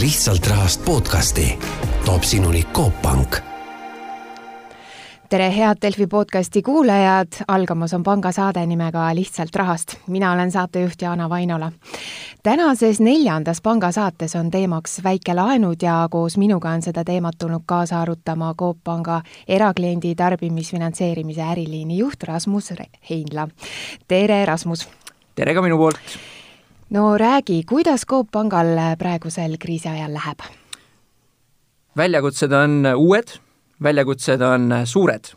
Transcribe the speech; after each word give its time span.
lihtsalt 0.00 0.46
rahast 0.46 0.84
podcasti 0.84 1.58
toob 2.04 2.22
sinuni 2.22 2.62
Coop 2.72 3.02
Pank 3.02 3.36
tere, 5.28 5.56
head 5.56 5.76
Delfi 5.82 6.06
podcasti 6.06 6.62
kuulajad, 6.62 7.26
algamas 7.48 7.94
on 7.94 8.02
pangasaade 8.02 8.66
nimega 8.66 9.14
Lihtsalt 9.14 9.56
rahast. 9.56 9.94
mina 10.06 10.32
olen 10.32 10.50
saatejuht 10.50 11.02
Jaana 11.02 11.28
Vainola. 11.28 11.72
tänases 12.42 13.00
neljandas 13.00 13.60
pangasaates 13.60 14.36
on 14.36 14.50
teemaks 14.50 15.00
väikelaenud 15.04 15.82
ja 15.82 16.08
koos 16.10 16.36
minuga 16.36 16.68
on 16.68 16.82
seda 16.82 17.04
teemat 17.04 17.34
tulnud 17.38 17.62
kaasa 17.66 18.00
arutama 18.00 18.54
Coop 18.54 18.78
Panga 18.84 19.22
erakliendi 19.48 20.14
tarbimisfinantseerimise 20.14 21.42
äriliini 21.42 21.98
juht 21.98 22.22
Rasmus 22.22 22.72
Heinla. 23.10 23.48
tere, 24.08 24.46
Rasmus! 24.46 24.88
tere 25.34 25.54
ka 25.54 25.62
minu 25.62 25.76
poolt! 25.76 26.37
No 26.90 27.18
räägi, 27.18 27.62
kuidas 27.68 28.06
Coop 28.06 28.30
Pangal 28.30 28.76
praegusel 28.98 29.56
kriisi 29.58 29.88
ajal 29.88 30.14
läheb? 30.14 30.40
väljakutsed 31.96 32.52
on 32.52 32.86
uued 32.96 33.38
väljakutsed 33.82 34.42
on 34.42 34.72
suured, 34.84 35.30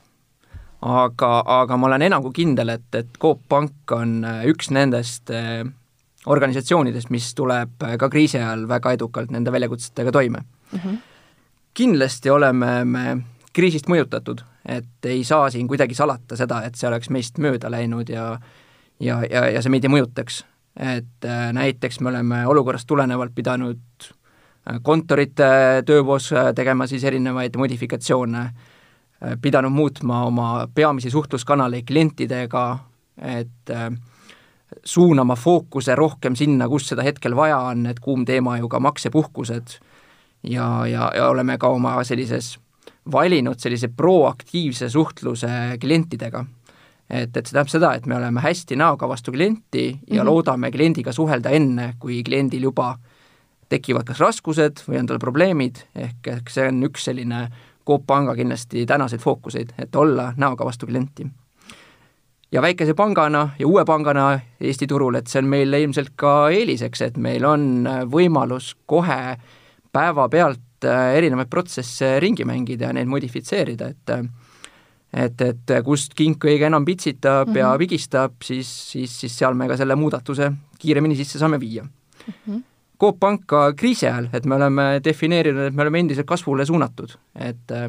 aga, 0.82 1.32
aga 1.62 1.78
ma 1.78 1.90
olen 1.90 2.08
enam 2.08 2.24
kui 2.26 2.42
kindel, 2.42 2.74
et, 2.74 2.88
et 2.98 3.18
Coop 3.22 3.44
Pank 3.50 3.94
on 3.96 4.22
üks 4.50 4.72
nendest 4.74 5.32
organisatsioonidest, 6.32 7.10
mis 7.14 7.32
tuleb 7.38 7.86
ka 8.00 8.10
kriisi 8.10 8.40
ajal 8.40 8.68
väga 8.70 8.96
edukalt 8.98 9.32
nende 9.34 9.54
väljakutsetega 9.54 10.12
toime 10.12 10.42
mm. 10.42 10.80
-hmm. 10.80 10.98
kindlasti 11.74 12.30
oleme 12.30 12.86
me 12.86 13.18
kriisist 13.54 13.88
mõjutatud, 13.90 14.42
et 14.66 15.06
ei 15.06 15.24
saa 15.24 15.50
siin 15.50 15.68
kuidagi 15.68 15.96
salata 15.96 16.36
seda, 16.36 16.64
et 16.64 16.76
see 16.76 16.88
oleks 16.88 17.10
meist 17.10 17.38
mööda 17.38 17.72
läinud 17.72 18.10
ja 18.10 18.40
ja, 19.00 19.24
ja, 19.30 19.50
ja 19.50 19.62
see 19.62 19.70
meid 19.70 19.84
ei 19.84 19.90
mõjutaks. 19.90 20.46
Et 20.80 21.26
äh, 21.26 21.52
näiteks 21.54 22.00
me 22.00 22.10
oleme 22.10 22.46
olukorrast 22.48 22.88
tulenevalt 22.88 23.36
pidanud 23.36 24.12
kontorite 24.82 25.48
töövoos 25.86 26.30
tegema 26.56 26.86
siis 26.88 27.04
erinevaid 27.04 27.56
modifikatsioone, 27.58 28.44
pidanud 29.42 29.74
muutma 29.74 30.20
oma 30.26 30.68
peamisi 30.74 31.10
suhtluskanaleid 31.10 31.86
klientidega, 31.90 32.66
et 33.22 33.70
äh, 33.70 33.90
suunama 34.86 35.36
fookuse 35.36 35.96
rohkem 35.96 36.36
sinna, 36.36 36.68
kus 36.70 36.88
seda 36.92 37.04
hetkel 37.06 37.36
vaja 37.36 37.60
on, 37.72 37.86
et 37.92 38.00
kuum 38.00 38.26
teema 38.26 38.58
ju 38.58 38.70
ka 38.72 38.80
maksepuhkused 38.80 39.78
ja, 40.44 40.68
ja, 40.88 41.12
ja 41.16 41.28
oleme 41.30 41.58
ka 41.62 41.70
oma 41.70 41.98
sellises 42.08 42.56
valinud 43.12 43.60
sellise 43.60 43.90
proaktiivse 43.98 44.90
suhtluse 44.90 45.78
klientidega. 45.82 46.46
Et, 47.12 47.38
et 47.38 47.46
see 47.46 47.54
tähendab 47.54 47.72
seda, 47.72 47.94
et 47.96 48.06
me 48.08 48.16
oleme 48.16 48.42
hästi 48.42 48.78
näoga 48.80 49.08
vastu 49.10 49.32
klienti 49.32 49.90
ja 49.90 49.96
mm 49.98 50.20
-hmm. 50.20 50.26
loodame 50.26 50.72
kliendiga 50.72 51.14
suhelda 51.14 51.50
enne, 51.50 51.94
kui 52.00 52.24
kliendil 52.24 52.64
juba 52.64 52.96
tekivad 53.70 54.04
kas 54.04 54.20
raskused 54.20 54.84
või 54.88 55.00
on 55.00 55.08
tal 55.08 55.20
probleemid, 55.20 55.76
ehk, 55.96 56.28
ehk 56.28 56.50
see 56.50 56.68
on 56.68 56.84
üks 56.84 57.08
selline 57.08 57.48
Coop 57.88 58.06
Panga 58.08 58.36
kindlasti 58.36 58.86
tänaseid 58.86 59.22
fookuseid, 59.22 59.74
et 59.80 59.96
olla 59.96 60.34
näoga 60.38 60.66
vastu 60.66 60.86
klienti. 60.86 61.28
ja 62.52 62.62
väikese 62.62 62.94
pangana 62.94 63.50
ja 63.60 63.68
uue 63.68 63.86
pangana 63.86 64.40
Eesti 64.60 64.88
turul, 64.88 65.16
et 65.16 65.28
see 65.28 65.40
on 65.40 65.48
meile 65.48 65.82
ilmselt 65.82 66.12
ka 66.16 66.50
eeliseks, 66.50 67.02
et 67.02 67.18
meil 67.18 67.46
on 67.46 67.88
võimalus 68.12 68.76
kohe 68.86 69.38
päevapealt 69.92 70.86
erinevaid 71.16 71.48
protsesse 71.50 72.20
ringi 72.20 72.46
mängida 72.46 72.86
ja 72.86 72.94
neid 72.94 73.08
modifitseerida, 73.08 73.88
et 73.88 74.10
et, 75.14 75.42
et 75.42 75.72
kust 75.84 76.14
kink 76.16 76.44
kõige 76.46 76.66
enam 76.66 76.86
pitsitab 76.86 77.48
mm 77.48 77.54
-hmm. 77.54 77.60
ja 77.60 77.78
vigistab, 77.80 78.34
siis, 78.44 78.92
siis, 78.92 79.20
siis 79.20 79.38
seal 79.38 79.54
me 79.54 79.68
ka 79.68 79.78
selle 79.78 79.96
muudatuse 79.96 80.52
kiiremini 80.80 81.16
sisse 81.16 81.40
saame 81.40 81.60
viia 81.60 81.84
mm. 81.84 82.34
-hmm 82.48 82.62
Coop 83.02 83.18
Pank 83.20 83.48
ka 83.50 83.72
kriisi 83.74 84.06
ajal, 84.06 84.28
et 84.30 84.46
me 84.46 84.60
oleme 84.60 84.84
defineerinud, 85.02 85.72
et 85.72 85.74
me 85.74 85.82
oleme 85.82 86.04
endiselt 86.04 86.28
kasvule 86.30 86.66
suunatud, 86.70 87.16
et 87.34 87.74
äh, 87.74 87.88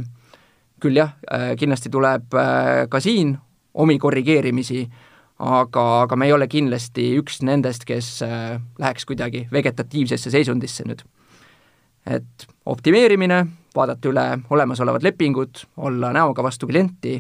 küll 0.81 0.97
jah, 0.97 1.11
äh, 1.29 1.51
kindlasti 1.61 1.93
tuleb 1.93 2.33
äh, 2.41 2.87
ka 2.89 3.01
siin 3.05 3.35
omi 3.75 3.99
korrigeerimisi, 4.01 4.87
aga, 5.45 5.85
aga 6.07 6.17
me 6.17 6.31
ei 6.31 6.33
ole 6.33 6.49
kindlasti 6.49 7.11
üks 7.21 7.43
nendest, 7.45 7.85
kes 7.85 8.09
läheks 8.81 9.05
kuidagi 9.09 9.47
vegetatiivsesse 9.53 10.33
seisundisse 10.33 10.87
nüüd. 10.89 11.05
et 12.07 12.47
optimeerimine, 12.67 13.45
vaadata 13.77 14.09
üle 14.09 14.27
olemasolevad 14.51 15.03
lepingud, 15.03 15.65
olla 15.77 16.13
näoga 16.13 16.43
vastu 16.43 16.67
klienti, 16.67 17.17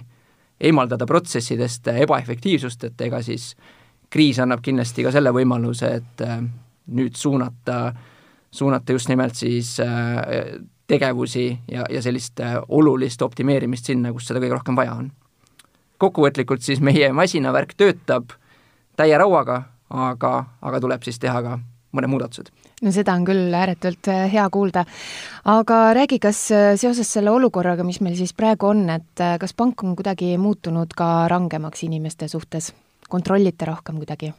eemaldada 0.61 1.07
protsessidest 1.07 1.89
ebaefektiivsust, 1.95 2.85
et 2.85 3.01
ega 3.01 3.23
siis 3.23 3.53
kriis 4.11 4.39
annab 4.43 4.61
kindlasti 4.63 5.05
ka 5.07 5.13
selle 5.15 5.33
võimaluse, 5.35 5.89
et 5.99 6.23
nüüd 6.93 7.17
suunata, 7.17 7.93
suunata 8.51 8.93
just 8.93 9.09
nimelt 9.09 9.35
siis 9.39 9.75
äh, 9.81 10.61
tegevusi 10.87 11.47
ja, 11.71 11.87
ja 11.91 12.03
sellist 12.03 12.41
äh, 12.41 12.59
olulist 12.69 13.23
optimeerimist 13.23 13.89
sinna, 13.89 14.13
kus 14.13 14.29
seda 14.29 14.43
kõige 14.43 14.59
rohkem 14.59 14.77
vaja 14.77 14.95
on. 14.99 15.11
kokkuvõtlikult 16.03 16.63
siis 16.63 16.81
meie 16.81 17.13
masinavärk 17.15 17.77
töötab 17.79 18.35
täie 18.97 19.19
rauaga, 19.19 19.63
aga, 19.91 20.33
aga 20.61 20.81
tuleb 20.81 21.03
siis 21.07 21.19
teha 21.23 21.43
ka 21.43 21.59
mõned 21.93 22.13
muudatused. 22.13 22.51
no 22.83 22.93
seda 22.95 23.15
on 23.19 23.27
küll 23.29 23.55
ääretult 23.55 24.11
äh, 24.13 24.25
hea 24.33 24.47
kuulda. 24.51 24.85
aga 25.45 25.83
räägi, 25.99 26.19
kas 26.23 26.41
seoses 26.81 27.13
selle 27.13 27.31
olukorraga, 27.31 27.85
mis 27.85 28.01
meil 28.01 28.17
siis 28.19 28.33
praegu 28.33 28.73
on, 28.73 28.89
et 28.91 29.27
kas 29.41 29.55
pank 29.55 29.85
on 29.85 29.97
kuidagi 29.97 30.37
muutunud 30.39 30.95
ka 30.97 31.29
rangemaks 31.33 31.87
inimeste 31.89 32.29
suhtes, 32.29 32.73
kontrollite 33.09 33.69
rohkem 33.69 34.01
kuidagi 34.03 34.33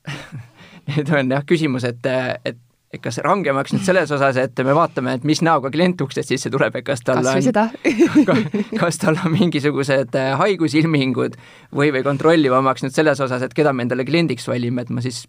nüüd 0.90 1.14
on 1.14 1.36
jah 1.36 1.46
küsimus, 1.46 1.84
et, 1.84 2.06
et 2.44 2.66
et 2.90 2.98
kas 2.98 3.20
rangemaks 3.22 3.70
nüüd 3.70 3.84
selles 3.86 4.10
osas, 4.10 4.38
et 4.42 4.62
me 4.66 4.74
vaatame, 4.74 5.14
et 5.18 5.26
mis 5.28 5.38
näoga 5.46 5.70
klient 5.70 6.00
uksest 6.02 6.32
sisse 6.32 6.50
tuleb, 6.50 6.74
et 6.80 6.86
kas 6.86 7.04
tal 7.06 7.22
kas 7.22 7.46
on, 7.54 8.40
kas 8.82 8.98
tal 8.98 9.20
on 9.22 9.30
mingisugused 9.36 10.16
äh, 10.18 10.32
haigusilmingud 10.40 11.36
või, 11.70 11.92
või 11.94 12.02
kontrollivamaks 12.06 12.82
nüüd 12.82 12.96
selles 12.96 13.22
osas, 13.22 13.46
et 13.46 13.54
keda 13.54 13.72
me 13.72 13.86
endale 13.86 14.06
kliendiks 14.08 14.48
valime, 14.50 14.82
et 14.82 14.90
ma 14.90 15.04
siis 15.04 15.22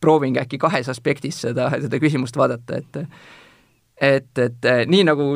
proovingi 0.00 0.40
äkki 0.40 0.58
kahes 0.58 0.88
aspektis 0.88 1.40
seda, 1.46 1.70
seda 1.80 2.00
küsimust 2.02 2.36
vaadata, 2.36 2.80
et 2.82 3.02
et, 3.96 4.38
et 4.38 4.68
äh, 4.68 4.84
nii 4.86 5.04
nagu 5.08 5.28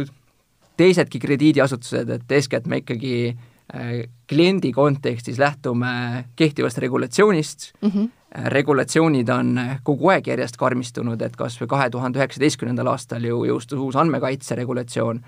teisedki 0.76 1.20
krediidiasutused, 1.20 2.10
et 2.10 2.32
eeskätt 2.32 2.66
me 2.68 2.82
ikkagi 2.82 3.14
äh, 3.30 3.92
kliendi 4.28 4.72
kontekstis 4.72 5.38
lähtume 5.38 6.24
kehtivast 6.36 6.78
regulatsioonist. 6.78 7.72
Mm, 7.82 7.90
-hmm 7.90 8.08
regulatsioonid 8.30 9.28
on 9.28 9.60
kogu 9.82 10.08
aeg 10.08 10.28
järjest 10.30 10.56
karmistunud, 10.56 11.22
et 11.22 11.36
kas 11.36 11.56
või 11.60 11.66
kahe 11.72 11.90
tuhande 11.90 12.20
üheksateistkümnendal 12.20 12.92
aastal 12.92 13.24
ju 13.26 13.44
jõustus 13.48 13.80
uus 13.82 13.96
andmekaitse 13.98 14.54
regulatsioon, 14.54 15.20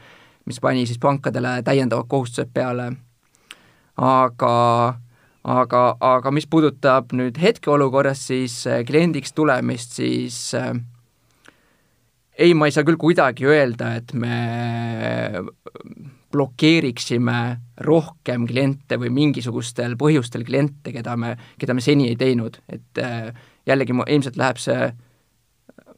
mis 0.46 0.60
pani 0.60 0.86
siis 0.86 1.00
pankadele 1.02 1.62
täiendavad 1.66 2.06
kohustused 2.08 2.52
peale, 2.54 2.92
aga 3.96 4.52
aga, 5.42 5.82
aga 6.00 6.32
mis 6.34 6.46
puudutab 6.46 7.12
nüüd 7.16 7.38
hetkeolukorras 7.42 8.26
siis 8.30 8.62
äh, 8.70 8.82
kliendiks 8.86 9.34
tulemist, 9.36 9.98
siis 9.98 10.38
äh, 10.58 10.72
ei, 12.38 12.54
ma 12.54 12.68
ei 12.68 12.74
saa 12.74 12.86
küll 12.86 13.00
kuidagi 13.00 13.46
öelda, 13.48 13.94
et 14.00 14.14
me 14.14 15.42
blokeeriksime 16.32 17.38
rohkem 17.84 18.46
kliente 18.48 18.96
või 19.00 19.12
mingisugustel 19.12 19.98
põhjustel 20.00 20.46
kliente, 20.48 20.94
keda 20.94 21.16
me, 21.20 21.34
keda 21.60 21.76
me 21.76 21.84
seni 21.84 22.08
ei 22.08 22.18
teinud, 22.20 22.56
et 22.72 23.02
äh, 23.02 23.32
jällegi 23.68 23.96
mu, 23.96 24.06
ilmselt 24.08 24.38
läheb 24.40 24.60
see 24.62 24.92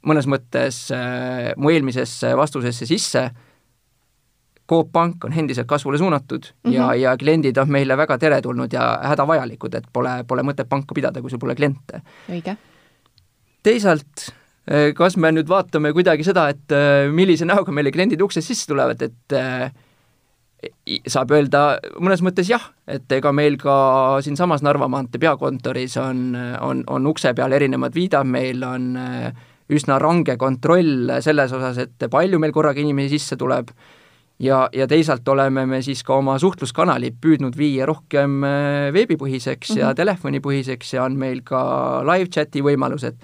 mõnes 0.04 0.28
mõttes 0.28 0.86
äh, 0.92 1.52
mu 1.56 1.72
eelmisesse 1.72 2.34
vastusesse 2.36 2.88
sisse, 2.88 3.28
Coop 4.68 4.92
Pank 4.92 5.24
on 5.24 5.32
endiselt 5.36 5.66
kasvule 5.68 5.98
suunatud 5.98 6.40
mm 6.40 6.70
-hmm. 6.70 6.74
ja, 6.74 6.86
mhm. 6.86 7.00
ja 7.00 7.16
kliendid 7.16 7.56
on 7.56 7.70
meile 7.70 7.96
väga 7.96 8.18
teretulnud 8.18 8.72
ja 8.72 8.98
hädavajalikud, 9.02 9.74
et 9.74 9.84
pole, 9.92 10.24
pole 10.28 10.42
mõtet 10.42 10.68
panka 10.68 10.94
pidada, 10.94 11.20
kui 11.20 11.30
sul 11.30 11.38
pole 11.38 11.54
kliente. 11.54 12.00
õige. 12.30 12.56
teisalt 13.62 14.28
äh, 14.70 14.94
kas 14.94 15.16
me 15.16 15.32
nüüd 15.32 15.48
vaatame 15.48 15.92
kuidagi 15.92 16.24
seda, 16.24 16.48
et 16.48 16.72
äh, 16.72 17.12
millise 17.12 17.44
näoga 17.44 17.72
meile 17.72 17.92
kliendid 17.92 18.20
uksest 18.20 18.46
sisse 18.48 18.66
tulevad, 18.66 19.02
et 19.02 19.32
äh, 19.32 19.72
saab 21.06 21.30
öelda 21.30 21.78
mõnes 22.00 22.22
mõttes 22.22 22.48
jah, 22.48 22.72
et 22.88 23.12
ega 23.12 23.32
meil 23.32 23.56
ka 23.56 24.16
siinsamas 24.20 24.62
Narva 24.62 24.88
maantee 24.88 25.20
peakontoris 25.20 25.96
on, 25.96 26.36
on, 26.60 26.84
on 26.86 27.06
ukse 27.06 27.34
peal 27.34 27.52
erinevad 27.52 27.94
viidad, 27.94 28.24
meil 28.24 28.64
on 28.64 28.96
üsna 29.68 29.98
range 29.98 30.36
kontroll 30.36 31.20
selles 31.20 31.52
osas, 31.52 31.78
et 31.78 32.08
palju 32.10 32.38
meil 32.38 32.52
korraga 32.52 32.80
inimesi 32.80 33.18
sisse 33.18 33.36
tuleb 33.36 33.68
ja, 34.38 34.68
ja 34.72 34.86
teisalt 34.90 35.28
oleme 35.28 35.66
me 35.66 35.80
siis 35.82 36.02
ka 36.06 36.18
oma 36.18 36.36
suhtluskanalid 36.42 37.18
püüdnud 37.22 37.56
viia 37.58 37.86
rohkem 37.86 38.42
äh, 38.46 38.88
veebipõhiseks 38.94 39.70
mm 39.70 39.74
-hmm. 39.74 39.80
ja 39.80 39.86
mhm. 39.86 39.96
telefonipõhiseks 39.96 40.94
ja 40.94 41.04
on 41.04 41.18
meil 41.18 41.42
ka 41.44 42.02
live 42.04 42.30
chat'i 42.30 42.62
võimalused. 42.62 43.14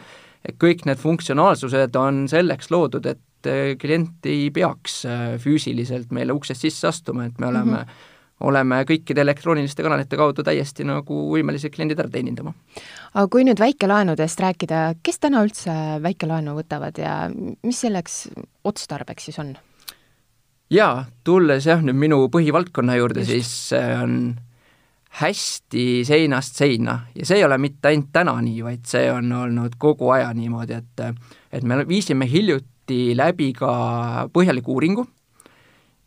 et 0.44 0.56
kõik 0.56 0.86
need 0.86 0.98
funktsionaalsused 0.98 1.96
on 1.96 2.28
selleks 2.28 2.70
loodud, 2.70 3.06
et 3.06 3.46
äh, 3.46 3.76
klient 3.78 4.26
ei 4.26 4.50
peaks 4.50 5.04
äh, 5.04 5.36
füüsiliselt 5.38 6.10
meile 6.10 6.32
uksest 6.32 6.60
sisse 6.60 6.88
astuma, 6.88 7.24
et 7.24 7.38
me 7.38 7.46
oleme 7.46 7.70
mm 7.70 7.76
-hmm. 7.76 8.08
oleme 8.40 8.84
kõikide 8.84 9.20
elektrooniliste 9.20 9.82
kanalite 9.82 10.16
kaudu 10.16 10.42
täiesti 10.42 10.84
nagu 10.84 11.36
võimelised 11.36 11.70
kliendid 11.74 11.98
ära 11.98 12.08
teenindama. 12.08 12.54
aga 13.14 13.28
kui 13.28 13.44
nüüd 13.44 13.58
väikelaenudest 13.58 14.40
rääkida, 14.40 14.94
kes 15.02 15.18
täna 15.18 15.42
üldse 15.44 16.02
väikelaenu 16.02 16.54
võtavad 16.54 16.98
ja 16.98 17.30
mis 17.62 17.80
selleks 17.80 18.28
otstarbeks 18.64 19.24
siis 19.24 19.38
on? 19.38 19.56
Jaa, 20.70 21.04
tulles 21.24 21.66
jah, 21.66 21.82
nüüd 21.82 21.98
minu 21.98 22.22
põhivaldkonna 22.32 22.96
juurde, 22.98 23.24
siis 23.26 23.50
on 23.74 24.36
hästi 25.20 26.02
seinast 26.06 26.58
seina. 26.60 27.00
Ja 27.18 27.26
see 27.26 27.40
ei 27.40 27.46
ole 27.46 27.58
mitte 27.58 27.90
ainult 27.90 28.12
täna 28.14 28.36
nii, 28.44 28.60
vaid 28.62 28.84
see 28.86 29.08
on 29.12 29.32
olnud 29.34 29.74
kogu 29.82 30.12
aja 30.14 30.30
niimoodi, 30.36 30.78
et 30.78 31.06
et 31.50 31.66
me 31.66 31.82
viisime 31.88 32.28
hiljuti 32.30 33.16
läbi 33.18 33.52
ka 33.56 34.28
põhjaliku 34.32 34.76
uuringu. 34.76 35.06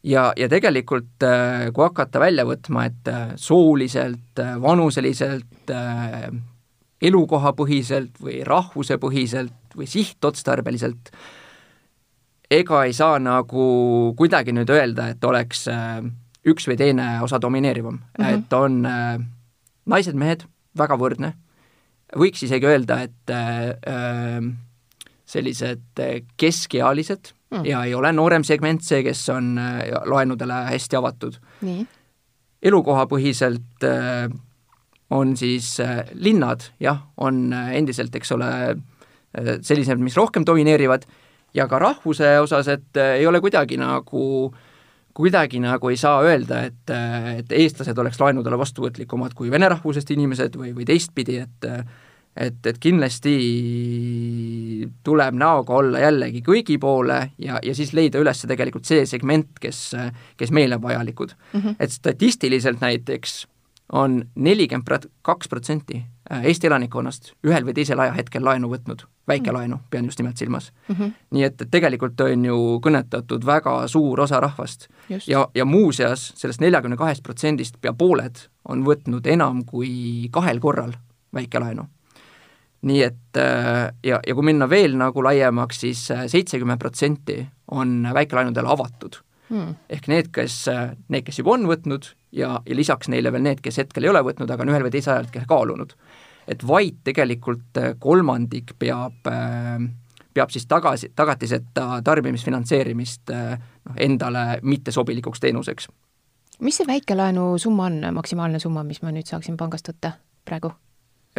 Ja, 0.04 0.31
ja 0.36 0.50
tegelikult 0.51 1.24
kui 1.75 1.83
hakata 1.83 2.19
välja 2.19 2.44
võtma, 2.48 2.86
et 2.89 3.12
sooliselt, 3.39 4.39
vanuseliselt, 4.60 5.71
elukohapõhiselt 7.04 8.19
või 8.24 8.42
rahvusepõhiselt 8.48 9.77
või 9.77 9.88
sihtotstarbeliselt, 9.88 11.12
ega 12.53 12.83
ei 12.88 12.94
saa 12.94 13.19
nagu 13.21 13.67
kuidagi 14.17 14.53
nüüd 14.55 14.69
öelda, 14.73 15.09
et 15.13 15.23
oleks 15.25 15.65
äh, 15.71 16.01
üks 16.50 16.67
või 16.69 16.77
teine 16.79 17.07
osa 17.23 17.39
domineerivam 17.41 17.95
mm, 17.95 18.03
-hmm. 18.17 18.33
et 18.38 18.53
on 18.53 18.85
äh, 18.85 19.17
naised-mehed 19.89 20.45
väga 20.77 20.97
võrdne, 21.00 21.33
võiks 22.17 22.44
isegi 22.45 22.69
öelda, 22.69 23.01
et 23.07 23.33
äh, 23.33 23.73
äh 23.88 24.53
sellised 25.33 25.97
keskealised 26.38 27.31
mm. 27.50 27.63
ja 27.65 27.79
ei 27.88 27.94
ole 27.95 28.11
noorem 28.13 28.44
segment 28.44 28.83
see, 28.83 29.00
kes 29.03 29.21
on 29.33 29.55
laenudele 30.05 30.53
hästi 30.67 30.97
avatud. 31.00 31.39
elukohapõhiselt 32.61 33.85
äh, 33.88 34.27
on 35.09 35.38
siis 35.38 35.79
äh, 35.79 36.03
linnad, 36.13 36.67
jah, 36.79 37.00
on 37.17 37.53
endiselt, 37.53 38.15
eks 38.15 38.31
ole 38.31 38.50
sellised, 39.61 39.97
mis 39.97 40.17
rohkem 40.17 40.45
domineerivad, 40.45 41.07
ja 41.53 41.67
ka 41.67 41.79
rahvuse 41.79 42.39
osas, 42.39 42.67
et 42.67 42.97
äh, 42.97 43.17
ei 43.21 43.27
ole 43.27 43.41
kuidagi 43.41 43.77
nagu 43.77 44.23
äh, 44.53 44.61
kuidagi 45.13 45.61
nagu 45.61 45.89
ei 45.89 45.97
saa 45.97 46.21
öelda, 46.25 46.63
et, 46.69 46.94
et 47.38 47.53
eestlased 47.53 47.97
oleks 48.01 48.19
laenudele 48.21 48.57
vastuvõtlikumad 48.57 49.35
kui 49.38 49.51
vene 49.53 49.69
rahvusest 49.69 50.09
inimesed 50.15 50.57
või, 50.57 50.73
või 50.75 50.89
teistpidi, 50.89 51.44
et 51.45 51.69
et, 52.33 52.65
et 52.65 52.77
kindlasti 52.81 53.31
tuleb 55.05 55.35
näoga 55.38 55.75
olla 55.77 56.00
jällegi 56.01 56.41
kõigi 56.41 56.79
poole 56.81 57.19
ja, 57.38 57.59
ja 57.61 57.75
siis 57.77 57.91
leida 57.94 58.17
üles 58.17 58.41
tegelikult 58.50 58.89
see 58.89 59.03
segment, 59.05 59.51
kes, 59.61 59.83
kes 60.38 60.50
meile 60.50 60.81
vajalikud 60.81 61.35
mm. 61.35 61.59
-hmm. 61.59 61.75
et 61.77 61.94
statistiliselt 61.94 62.81
näiteks 62.81 63.44
on 64.01 64.23
nelikümmend 64.33 65.11
kaks 65.21 65.47
protsenti 65.47 66.01
Äh, 66.01 66.12
Eesti 66.31 66.68
elanikkonnast 66.70 67.34
ühel 67.44 67.66
või 67.68 67.74
teisel 67.75 68.00
ajahetkel 68.00 68.46
laenu 68.46 68.70
võtnud, 68.72 69.02
väikelaenu, 69.28 69.80
pean 69.92 70.06
just 70.08 70.22
nimelt 70.22 70.40
silmas 70.40 70.70
mm. 70.88 70.96
-hmm. 70.96 71.12
nii 71.36 71.44
et, 71.44 71.62
et 71.62 71.72
tegelikult 71.72 72.22
on 72.24 72.46
ju 72.46 72.60
kõnetatud 72.84 73.46
väga 73.46 73.88
suur 73.92 74.22
osa 74.24 74.40
rahvast 74.40 74.88
just. 75.10 75.28
ja, 75.28 75.48
ja 75.56 75.66
muuseas 75.66 76.31
sellest 76.40 76.62
neljakümne 76.64 76.98
kahest 76.98 77.24
protsendist 77.24 77.75
pea 77.81 77.94
pooled 77.94 78.40
on 78.68 78.86
võtnud 78.88 79.28
enam 79.28 79.66
kui 79.66 80.30
kahel 80.31 80.60
korral 80.60 80.96
väikelaenu. 81.34 81.88
nii 82.81 83.04
et 83.04 83.38
äh, 83.38 83.92
ja, 84.04 84.20
ja 84.28 84.36
kui 84.36 84.44
minna 84.44 84.70
veel 84.70 84.96
nagu 84.98 85.24
laiemaks 85.24 85.80
siis, 85.80 86.08
siis 86.08 86.18
äh, 86.18 86.25
seitsekümmend 86.28 86.80
protsenti 86.80 87.48
on 87.72 88.08
väikelaenudele 88.14 88.68
avatud 88.68 89.20
hmm.. 89.50 89.75
ehk 89.90 90.08
need, 90.08 90.31
kes, 90.31 90.66
need, 91.10 91.24
kes 91.24 91.40
juba 91.40 91.58
on 91.58 91.68
võtnud 91.68 92.14
ja, 92.33 92.57
ja 92.65 92.75
lisaks 92.75 93.09
neile 93.13 93.31
veel 93.31 93.45
need, 93.45 93.62
kes 93.62 93.77
hetkel 93.83 94.03
ei 94.03 94.12
ole 94.12 94.24
võtnud, 94.25 94.50
aga 94.50 94.65
on 94.65 94.74
ühel 94.74 94.85
või 94.85 94.94
teisel 94.94 95.18
ajal 95.18 95.47
kaalunud 95.47 95.95
et 96.47 96.68
vaid 96.68 97.01
tegelikult 97.03 97.77
äh, 97.80 97.94
kolmandik 98.00 98.75
peab, 98.80 99.27
äh, 99.27 99.83
peab 100.33 100.53
siis 100.53 100.65
tagasi, 100.68 101.12
tagatiseta 101.15 102.01
tarbimisfinantseerimist 102.03 103.33
äh, 103.33 103.57
noh, 103.57 104.00
endale 104.00 104.59
mittesobilikuks 104.62 105.44
teenuseks. 105.44 105.89
mis 106.59 106.77
see 106.77 106.88
väikelaenu 106.88 107.57
summa 107.57 107.89
on, 107.89 108.01
maksimaalne 108.13 108.59
summa, 108.59 108.83
mis 108.83 109.01
ma 109.01 109.12
nüüd 109.12 109.29
saaksin 109.29 109.57
pangast 109.57 109.89
võtta 109.91 110.18
praegu? 110.45 110.74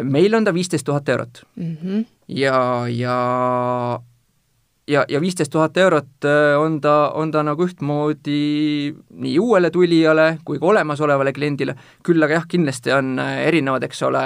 meil 0.01 0.35
on 0.35 0.43
ta 0.43 0.53
viisteist 0.53 0.85
tuhat 0.85 1.09
eurot 1.09 1.45
mm. 1.55 1.77
-hmm. 1.83 2.05
ja, 2.27 2.87
ja 2.89 3.19
ja, 4.87 5.05
ja 5.09 5.21
viisteist 5.21 5.51
tuhat 5.51 5.77
eurot 5.77 6.27
on 6.59 6.81
ta, 6.81 7.11
on 7.13 7.31
ta 7.31 7.43
nagu 7.43 7.65
ühtmoodi 7.65 8.93
nii 9.09 9.39
uuele 9.39 9.71
tulijale 9.71 10.37
kui 10.45 10.59
ka 10.59 10.65
olemasolevale 10.65 11.33
kliendile, 11.33 11.75
küll 12.03 12.23
aga 12.23 12.39
jah, 12.39 12.47
kindlasti 12.47 12.93
on 12.93 13.19
erinevad, 13.19 13.83
eks 13.83 14.03
ole, 14.05 14.25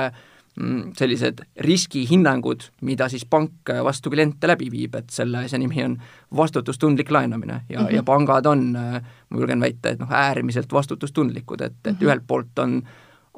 Mm, 0.59 0.89
sellised 0.97 1.39
riskihinnangud, 1.63 2.65
mida 2.83 3.05
siis 3.07 3.23
pank 3.23 3.69
vastu 3.85 4.11
kliente 4.11 4.47
läbi 4.49 4.67
viib, 4.73 4.95
et 4.97 5.13
selle 5.13 5.45
asja 5.45 5.59
nimi 5.61 5.79
on 5.85 5.93
vastutustundlik 6.35 7.11
laenamine 7.15 7.61
ja 7.69 7.79
mm, 7.79 7.85
-hmm. 7.85 7.95
ja 7.95 8.03
pangad 8.03 8.45
on, 8.45 8.65
ma 8.73 9.39
julgen 9.39 9.61
väita, 9.61 9.89
et 9.89 9.99
noh, 9.99 10.11
äärmiselt 10.11 10.73
vastutustundlikud, 10.73 11.61
et, 11.61 11.73
et 11.85 11.91
mm 11.91 11.97
-hmm. 11.97 12.05
ühelt 12.05 12.23
poolt 12.27 12.59
on 12.59 12.83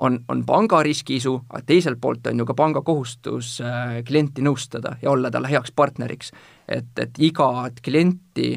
on, 0.01 0.19
on 0.27 0.43
panga 0.45 0.81
riskiisu, 0.83 1.35
aga 1.49 1.61
teiselt 1.65 2.01
poolt 2.01 2.27
on 2.27 2.41
ju 2.41 2.45
ka 2.49 2.55
panga 2.57 2.81
kohustus 2.85 3.59
äh, 3.61 3.99
klienti 4.07 4.43
nõustada 4.45 4.95
ja 5.01 5.11
olla 5.11 5.31
talle 5.31 5.51
heaks 5.51 5.73
partneriks. 5.75 6.31
et, 6.67 6.91
et 6.97 7.19
igat 7.19 7.81
klienti 7.83 8.53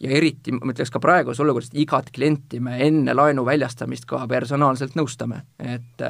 ja 0.00 0.10
eriti 0.14 0.54
ma 0.54 0.72
ütleks 0.72 0.92
ka 0.94 1.00
praeguses 1.02 1.42
olukorras, 1.42 1.70
igat 1.74 2.10
klienti 2.14 2.60
me 2.62 2.78
enne 2.86 3.14
laenu 3.14 3.44
väljastamist 3.46 4.06
ka 4.08 4.26
personaalselt 4.30 4.98
nõustame, 4.98 5.42
et 5.58 6.04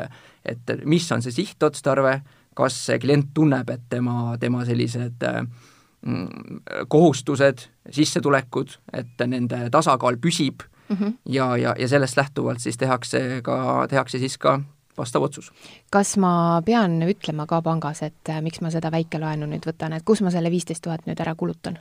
et 0.48 0.74
mis 0.84 1.04
on 1.12 1.22
see 1.22 1.34
sihtotstarve, 1.34 2.20
kas 2.56 2.76
see 2.86 2.98
klient 3.02 3.34
tunneb, 3.34 3.68
et 3.70 3.82
tema, 3.90 4.36
tema 4.40 4.64
sellised 4.64 5.24
mm, 5.24 6.62
kohustused, 6.88 7.66
sissetulekud, 7.92 8.78
et 8.96 9.26
nende 9.26 9.66
tasakaal 9.72 10.16
püsib 10.16 10.64
mm 10.88 10.96
-hmm. 10.96 11.12
ja, 11.26 11.56
ja, 11.56 11.74
ja 11.78 11.88
sellest 11.88 12.16
lähtuvalt 12.16 12.60
siis 12.60 12.76
tehakse 12.76 13.40
ka, 13.42 13.86
tehakse 13.90 14.18
siis 14.18 14.38
ka 14.38 14.60
vastav 14.98 15.22
otsus. 15.22 15.50
kas 15.90 16.16
ma 16.16 16.60
pean 16.66 17.00
ütlema 17.02 17.46
ka 17.46 17.62
pangas, 17.62 18.02
et 18.02 18.32
miks 18.42 18.62
ma 18.64 18.72
seda 18.74 18.92
väikelaenu 18.94 19.48
nüüd 19.50 19.66
võtan, 19.68 19.96
et 19.96 20.04
kus 20.04 20.22
ma 20.24 20.30
selle 20.34 20.50
viisteist 20.50 20.84
tuhat 20.84 21.06
nüüd 21.06 21.20
ära 21.20 21.34
kulutan? 21.34 21.78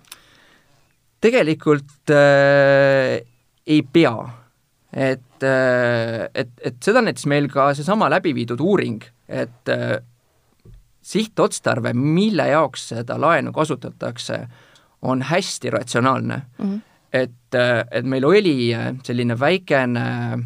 tegelikult 1.22 2.14
äh, 2.14 3.22
ei 3.68 3.81
pea. 3.81 4.18
et 4.94 5.44
äh,, 5.44 6.28
et, 6.34 6.54
et 6.62 6.78
seda 6.84 7.02
näitas 7.02 7.25
meil 7.25 7.50
ka 7.52 7.74
seesama 7.74 8.10
läbi 8.10 8.34
viidud 8.38 8.62
uuring, 8.64 9.02
et 9.28 9.74
äh, 9.74 9.98
sihtotstarve, 11.08 11.94
mille 11.94 12.48
jaoks 12.52 12.90
seda 12.94 13.18
laenu 13.22 13.54
kasutatakse, 13.56 14.42
on 15.02 15.22
hästi 15.22 15.69
ratsionaalne 15.69 16.42
mm. 16.58 16.66
-hmm. 16.66 16.80
et, 17.14 17.56
äh, 17.56 17.86
et 17.92 18.06
meil 18.06 18.26
oli 18.26 18.74
äh, 18.74 18.95
selline 19.04 19.40
väikene, 19.40 20.33
äh, 20.33 20.40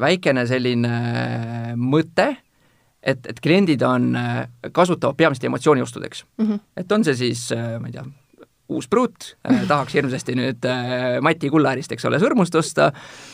väikene 0.00 0.46
selline 0.46 0.94
mõte, 1.76 2.26
et, 3.02 3.26
et 3.26 3.40
kliendid 3.40 3.82
on, 3.86 4.12
kasutavad 4.72 5.16
peamiselt 5.16 5.48
emotsiooniostudeks 5.48 6.24
mm. 6.38 6.46
-hmm. 6.46 6.64
et 6.76 6.92
on 6.92 7.04
see 7.04 7.16
siis, 7.16 7.46
ma 7.52 7.88
ei 7.88 7.92
tea, 7.92 8.04
uus 8.70 8.88
pruut 8.88 9.36
äh,, 9.50 9.66
tahaks 9.70 9.94
hirmsasti 9.94 10.36
nüüd 10.38 10.66
äh, 10.68 11.18
Mati 11.22 11.50
Kullaärist, 11.50 11.92
eks 11.94 12.06
ole, 12.08 12.20
sõrmust 12.22 12.56
osta, 12.58 12.90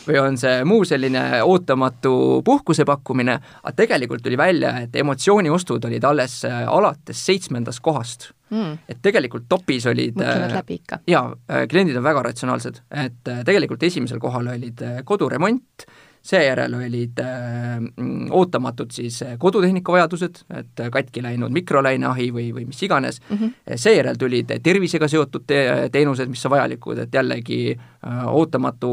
või 0.07 0.19
on 0.21 0.39
see 0.41 0.63
muu 0.67 0.85
selline 0.87 1.43
ootamatu 1.45 2.41
puhkuse 2.45 2.85
pakkumine, 2.87 3.37
aga 3.63 3.75
tegelikult 3.77 4.25
tuli 4.25 4.39
välja, 4.39 4.73
et 4.85 4.95
emotsiooniostud 4.95 5.85
olid 5.89 6.09
alles 6.09 6.41
äh, 6.47 6.63
alates 6.67 7.25
seitsmendast 7.29 7.83
kohast 7.85 8.31
mm.. 8.49 8.77
et 8.89 8.99
tegelikult 9.03 9.47
topis 9.49 9.85
olid 9.89 10.17
mõtlevad 10.17 10.51
äh, 10.51 10.57
läbi 10.57 10.79
ikka. 10.81 10.99
jaa, 11.09 11.31
äh, 11.51 11.65
kliendid 11.71 11.97
on 11.99 12.05
väga 12.05 12.23
ratsionaalsed, 12.29 12.81
et 12.91 13.31
äh, 13.31 13.41
tegelikult 13.47 13.83
esimesel 13.87 14.21
kohal 14.23 14.51
olid 14.53 14.83
koduremont, 15.07 15.87
seejärel 16.27 16.73
olid 16.75 17.19
äh, 17.23 17.79
ootamatud 18.31 18.91
siis 18.91 19.21
äh, 19.23 19.35
kodutehnika 19.39 19.91
vajadused, 19.95 20.41
et 20.59 20.81
katki 20.91 21.23
läinud 21.23 21.53
mikrolaineahi 21.55 22.29
või, 22.35 22.49
või 22.55 22.65
mis 22.67 22.81
iganes 22.83 23.21
mm, 23.21 23.37
-hmm. 23.37 23.75
seejärel 23.79 24.19
tulid 24.19 24.51
tervisega 24.63 25.07
seotud 25.07 25.45
te 25.47 25.59
teenused, 25.91 26.29
mis 26.29 26.45
on 26.45 26.51
vajalikud, 26.55 26.99
et 27.05 27.13
jällegi 27.13 27.61
äh, 27.73 28.25
ootamatu 28.27 28.91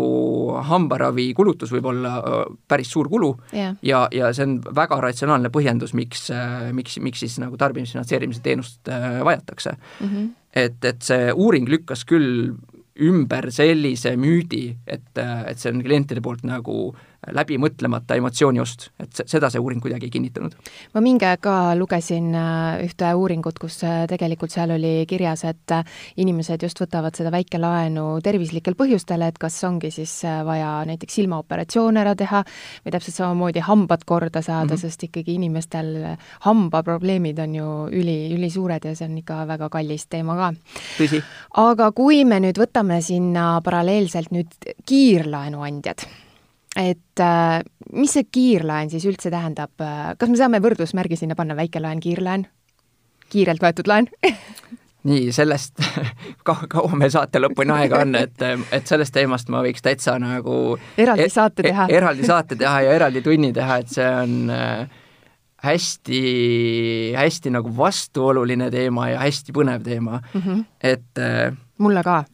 hambaravi 0.70 1.32
kulutus 1.34 1.72
võib 1.74 1.90
olla 1.90 2.16
äh, 2.18 2.44
päris 2.68 2.92
suur 2.94 3.08
kulu 3.08 3.32
yeah. 3.54 3.74
ja, 3.82 4.06
ja 4.12 4.32
see 4.32 4.46
on 4.46 4.60
väga 4.76 5.00
ratsionaalne 5.00 5.50
põhjendus, 5.54 5.94
miks 5.94 6.28
äh,, 6.30 6.70
miks, 6.72 6.98
miks 7.02 7.24
siis 7.24 7.38
nagu 7.42 7.58
tarbimisfinantseerimise 7.60 8.42
teenust 8.42 8.88
äh, 8.88 9.24
vajatakse 9.24 9.74
mm. 9.74 10.06
-hmm. 10.06 10.30
et, 10.54 10.84
et 10.84 11.02
see 11.02 11.32
uuring 11.32 11.68
lükkas 11.68 12.04
küll 12.04 12.54
ümber 13.00 13.50
sellise 13.50 14.14
müüdi, 14.16 14.76
et, 14.86 15.18
et 15.18 15.58
see 15.58 15.72
on 15.72 15.82
klientide 15.82 16.22
poolt 16.22 16.44
nagu 16.46 16.94
läbi 17.32 17.56
mõtlemata 17.60 18.16
emotsiooniost, 18.18 18.88
et 19.00 19.22
seda 19.30 19.50
see 19.52 19.62
uuring 19.62 19.82
kuidagi 19.82 20.08
ei 20.08 20.12
kinnitanud. 20.12 20.54
ma 20.94 21.02
mingi 21.04 21.26
aeg 21.28 21.40
ka 21.44 21.74
lugesin 21.78 22.34
äh, 22.36 22.82
ühte 22.84 23.10
uuringut, 23.14 23.58
kus 23.62 23.80
äh, 23.86 24.04
tegelikult 24.10 24.52
seal 24.54 24.74
oli 24.74 25.04
kirjas, 25.08 25.44
et 25.48 25.74
äh, 25.74 25.84
inimesed 26.20 26.62
just 26.62 26.80
võtavad 26.80 27.16
seda 27.16 27.32
väikelaenu 27.34 28.20
tervislikel 28.24 28.76
põhjustel, 28.78 29.24
et 29.26 29.38
kas 29.40 29.56
ongi 29.64 29.90
siis 29.94 30.12
vaja 30.24 30.82
näiteks 30.88 31.20
silmaoperatsioon 31.20 32.00
ära 32.00 32.14
teha 32.18 32.42
või 32.84 32.94
täpselt 32.94 33.18
samamoodi 33.20 33.64
hambad 33.64 34.04
korda 34.06 34.42
saada 34.42 34.64
mm, 34.64 34.74
-hmm. 34.74 34.80
sest 34.80 35.06
ikkagi 35.08 35.38
inimestel 35.38 35.94
hambaprobleemid 36.46 37.38
on 37.38 37.54
ju 37.54 37.70
üli, 37.92 38.18
ülisuured 38.36 38.84
ja 38.84 38.94
see 38.96 39.08
on 39.08 39.18
ikka 39.18 39.44
väga 39.48 39.68
kallis 39.68 40.06
teema 40.06 40.36
ka. 40.36 40.52
tõsi. 40.98 41.22
aga 41.60 41.92
kui 41.92 42.24
me 42.24 42.40
nüüd 42.40 42.58
võtame 42.60 43.00
sinna 43.02 43.60
paralleelselt 43.64 44.30
nüüd 44.34 44.52
kiirlaenuandjad 44.86 46.06
et 46.76 47.22
äh, 47.22 47.60
mis 47.92 48.16
see 48.16 48.26
kiirlaen 48.30 48.90
siis 48.90 49.04
üldse 49.06 49.30
tähendab, 49.30 49.74
kas 50.18 50.30
me 50.30 50.38
saame 50.40 50.62
võrdusmärgi 50.64 51.18
sinna 51.20 51.36
panna, 51.38 51.56
väikelaen, 51.58 52.00
kiirlaen, 52.02 52.48
kiirelt 53.30 53.62
võetud 53.62 53.90
laen. 53.90 54.10
Nii, 55.04 55.32
sellest 55.36 55.82
ka-, 56.46 56.64
kaua 56.72 56.96
meil 56.96 57.12
saate 57.12 57.40
lõpuni 57.42 57.74
aega 57.76 58.00
on, 58.06 58.14
et, 58.16 58.44
et 58.72 58.88
sellest 58.88 59.12
teemast 59.12 59.50
ma 59.52 59.60
võiks 59.64 59.84
täitsa 59.84 60.16
nagu 60.20 60.78
eraldi 60.96 61.26
e-, 61.26 61.32
saate 61.32 61.66
teha. 61.66 61.88
e 61.90 61.98
eraldi 61.98 62.24
saate 62.24 62.56
teha 62.60 62.78
ja 62.86 62.94
eraldi 62.96 63.20
tunni 63.24 63.52
teha, 63.56 63.82
et 63.84 63.92
see 63.92 64.06
on 64.22 64.54
äh, 64.54 65.02
hästi, 65.64 66.22
hästi 67.18 67.52
nagu 67.52 67.72
vastuoluline 67.76 68.70
teema 68.72 69.10
ja 69.12 69.20
hästi 69.24 69.52
põnev 69.56 69.84
teema. 69.84 70.22
Mm, 70.32 70.40
-hmm. 70.40 70.64
et 70.80 71.20
äh, 71.20 71.52
mulle 71.78 72.02
ka 72.02 72.24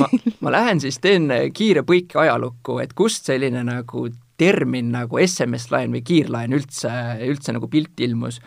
ma, 0.00 0.08
ma 0.40 0.52
lähen 0.54 0.80
siis 0.82 0.98
teen 1.02 1.28
kiire 1.56 1.82
põike 1.86 2.20
ajalukku, 2.22 2.78
et 2.82 2.94
kust 2.96 3.28
selline 3.28 3.62
nagu 3.66 4.06
termin 4.40 4.90
nagu 4.92 5.20
SMS-laen 5.20 5.92
või 5.96 6.02
kiirlaen 6.06 6.56
üldse, 6.56 6.90
üldse 7.26 7.54
nagu 7.56 7.68
pilti 7.72 8.06
ilmus. 8.08 8.40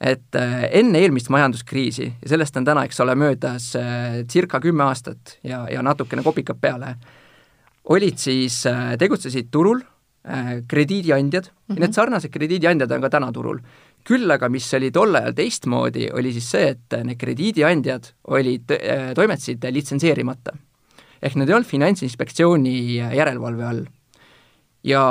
et 0.00 0.36
äh, 0.36 0.66
enne 0.76 1.00
eelmist 1.00 1.30
majanduskriisi 1.32 2.04
ja 2.04 2.28
sellest 2.28 2.56
on 2.60 2.64
täna, 2.64 2.82
eks 2.84 3.00
ole, 3.00 3.14
möödas 3.16 3.70
äh, 3.80 4.24
circa 4.28 4.60
kümme 4.60 4.84
aastat 4.84 5.38
ja, 5.42 5.64
ja 5.72 5.82
natukene 5.82 6.22
kopikad 6.22 6.60
peale, 6.60 6.96
olid 7.84 8.18
siis 8.18 8.64
tegutsesid 8.98 9.48
turul 9.50 9.80
krediidiandjad 10.68 11.44
mm, 11.46 11.74
-hmm. 11.74 11.80
need 11.80 11.94
sarnased 11.94 12.32
krediidiandjad 12.34 12.92
on 12.92 13.00
ka 13.00 13.10
täna 13.10 13.32
turul 13.32 13.60
küll 14.04 14.30
aga 14.30 14.48
mis 14.48 14.66
oli 14.74 14.90
tol 14.90 15.14
ajal 15.14 15.32
teistmoodi, 15.32 16.10
oli 16.12 16.32
siis 16.32 16.50
see, 16.50 16.68
et 16.74 16.96
need 17.04 17.18
krediidiandjad 17.18 18.10
olid, 18.34 18.74
toimetasid 19.14 19.64
litsenseerimata 19.70 20.52
ehk 21.22 21.36
need 21.36 21.50
ei 21.50 21.54
olnud 21.58 21.68
Finantsinspektsiooni 21.68 22.74
järelevalve 22.96 23.64
all. 23.64 23.84
ja, 24.84 25.04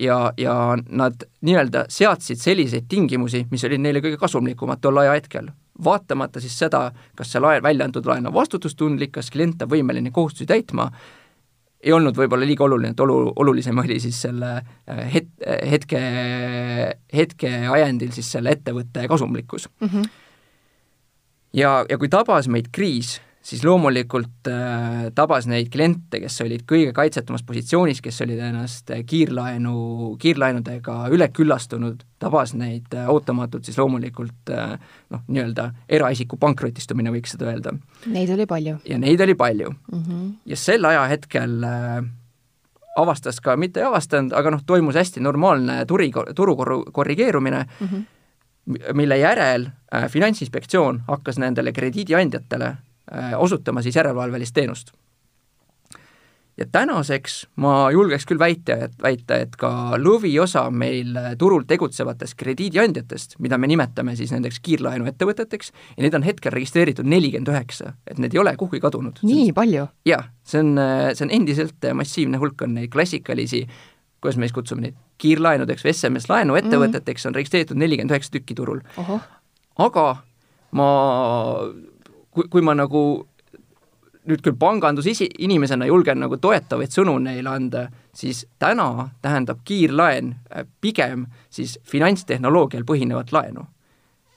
ja, 0.00 0.32
ja 0.36 0.76
nad 0.88 1.26
nii-öelda 1.40 1.86
seadsid 1.88 2.40
selliseid 2.40 2.86
tingimusi, 2.88 3.46
mis 3.50 3.64
olid 3.68 3.82
neile 3.82 4.00
kõige 4.00 4.20
kasumlikumad 4.20 4.80
tol 4.80 5.02
ajahetkel. 5.04 5.50
vaatamata 5.84 6.40
siis 6.40 6.58
seda, 6.58 6.92
kas 7.16 7.32
see 7.32 7.40
laen, 7.40 7.62
välja 7.62 7.84
antud 7.84 8.06
laen 8.06 8.26
on 8.26 8.34
vastutustundlik, 8.34 9.12
kas 9.12 9.30
klient 9.30 9.62
on 9.62 9.70
võimeline 9.72 10.10
kohustusi 10.10 10.46
täitma, 10.46 10.90
ei 11.82 11.92
olnud 11.92 12.16
võib-olla 12.16 12.46
liiga 12.46 12.64
oluline, 12.64 12.92
et 12.94 13.00
olu, 13.02 13.32
olulisem 13.42 13.78
oli 13.82 13.98
siis 14.02 14.20
selle 14.22 14.52
äh, 14.54 15.00
het-, 15.14 15.46
hetke, 15.70 16.02
hetke 17.14 17.50
ajendil 17.74 18.12
siis 18.14 18.30
selle 18.36 18.54
ettevõtte 18.54 19.08
kasumlikkus 19.10 19.68
mm. 19.80 19.88
-hmm. 19.88 20.08
ja, 21.58 21.74
ja 21.88 21.98
kui 21.98 22.08
tabas 22.08 22.48
meid 22.48 22.70
kriis, 22.72 23.20
siis 23.42 23.64
loomulikult 23.66 24.48
äh, 24.48 25.10
tabas 25.14 25.48
neid 25.50 25.68
kliente, 25.72 26.20
kes 26.22 26.38
olid 26.44 26.62
kõige 26.68 26.92
kaitsetumas 26.94 27.42
positsioonis, 27.46 28.00
kes 28.04 28.22
olid 28.24 28.40
ennast 28.46 28.92
kiirlaenu, 29.08 29.74
kiirlaenudega 30.22 30.96
üle 31.14 31.28
küllastunud, 31.34 32.04
tabas 32.22 32.54
neid 32.58 32.94
äh, 32.94 33.10
ootamatult 33.10 33.66
siis 33.66 33.78
loomulikult 33.80 34.52
äh, 34.54 34.76
noh, 35.10 35.24
nii-öelda 35.26 35.68
eraisiku 35.90 36.38
pankrotistumine, 36.42 37.12
võiks 37.14 37.34
seda 37.34 37.50
öelda. 37.50 37.74
Neid 38.06 38.30
oli 38.36 38.46
palju. 38.46 38.78
ja 38.88 38.98
neid 39.02 39.20
oli 39.20 39.34
palju 39.34 39.72
mm. 39.74 40.02
-hmm. 40.02 40.32
ja 40.46 40.56
sel 40.56 40.84
ajahetkel 40.84 41.58
äh, 41.66 41.98
avastas 42.96 43.40
ka, 43.40 43.56
mitte 43.56 43.80
ei 43.80 43.86
avastanud, 43.88 44.32
aga 44.36 44.54
noh, 44.54 44.62
toimus 44.66 44.94
hästi 44.94 45.20
normaalne 45.20 45.82
turi, 45.86 46.12
turu 46.34 46.56
korrigeerumine 46.92 47.66
mm, 47.80 47.86
-hmm. 47.88 48.94
mille 48.94 49.18
järel 49.18 49.66
äh, 49.66 50.08
Finantsinspektsioon 50.10 51.02
hakkas 51.08 51.38
nendele 51.38 51.72
krediidiandjatele 51.72 52.76
Äh, 52.76 52.91
osutama 53.36 53.82
siis 53.82 53.96
järelevalvelist 53.96 54.54
teenust. 54.54 54.92
ja 56.56 56.66
tänaseks 56.72 57.46
ma 57.56 57.90
julgeks 57.90 58.26
küll 58.28 58.38
väita, 58.38 58.76
et 58.86 58.92
väita, 59.02 59.36
et 59.40 59.56
ka 59.56 59.96
lõviosa 59.96 60.66
meil 60.70 61.16
turul 61.38 61.64
tegutsevatest 61.66 62.36
krediidiandjatest, 62.36 63.38
mida 63.40 63.58
me 63.58 63.66
nimetame 63.66 64.14
siis 64.16 64.32
nendeks 64.32 64.60
kiirlaenuettevõteteks, 64.60 65.72
ja 65.96 66.04
neid 66.04 66.14
on 66.14 66.22
hetkel 66.22 66.52
registreeritud 66.52 67.08
nelikümmend 67.08 67.48
üheksa, 67.48 67.94
et 68.06 68.20
need 68.20 68.36
ei 68.36 68.42
ole 68.44 68.52
kuhugi 68.60 68.80
kadunud. 68.84 69.22
nii 69.22 69.52
palju? 69.56 69.88
jah, 70.06 70.28
see 70.44 70.60
on, 70.60 70.76
see 71.14 71.26
on 71.26 71.34
endiselt 71.40 71.90
massiivne 71.94 72.38
hulk, 72.38 72.62
on 72.68 72.76
neid 72.76 72.92
klassikalisi 72.92 73.66
kuidas 74.22 74.38
me 74.38 74.46
siis 74.46 74.54
kutsume 74.54 74.86
neid, 74.86 74.98
kiirlaenudeks 75.22 75.84
või 75.84 75.94
SMS 75.94 76.28
laenuettevõteteks 76.30 77.24
mm. 77.24 77.30
on 77.30 77.38
registreeritud 77.40 77.78
nelikümmend 77.78 78.14
üheksa 78.14 78.36
tükki 78.36 78.54
turul. 78.58 78.82
aga 79.82 80.06
ma 80.78 80.88
kui, 82.32 82.48
kui 82.50 82.64
ma 82.64 82.74
nagu 82.74 83.02
nüüd 84.28 84.42
küll 84.44 84.56
panganduse 84.58 85.12
inimesena 85.26 85.86
julgen 85.88 86.20
nagu 86.22 86.38
toetavaid 86.38 86.94
sõnu 86.94 87.16
neile 87.22 87.50
anda, 87.50 87.86
siis 88.14 88.44
täna 88.62 89.08
tähendab 89.22 89.62
kiirlaen 89.66 90.34
äh, 90.34 90.66
pigem 90.80 91.26
siis 91.50 91.78
finantstehnoloogial 91.88 92.86
põhinevat 92.88 93.32
laenu. 93.32 93.66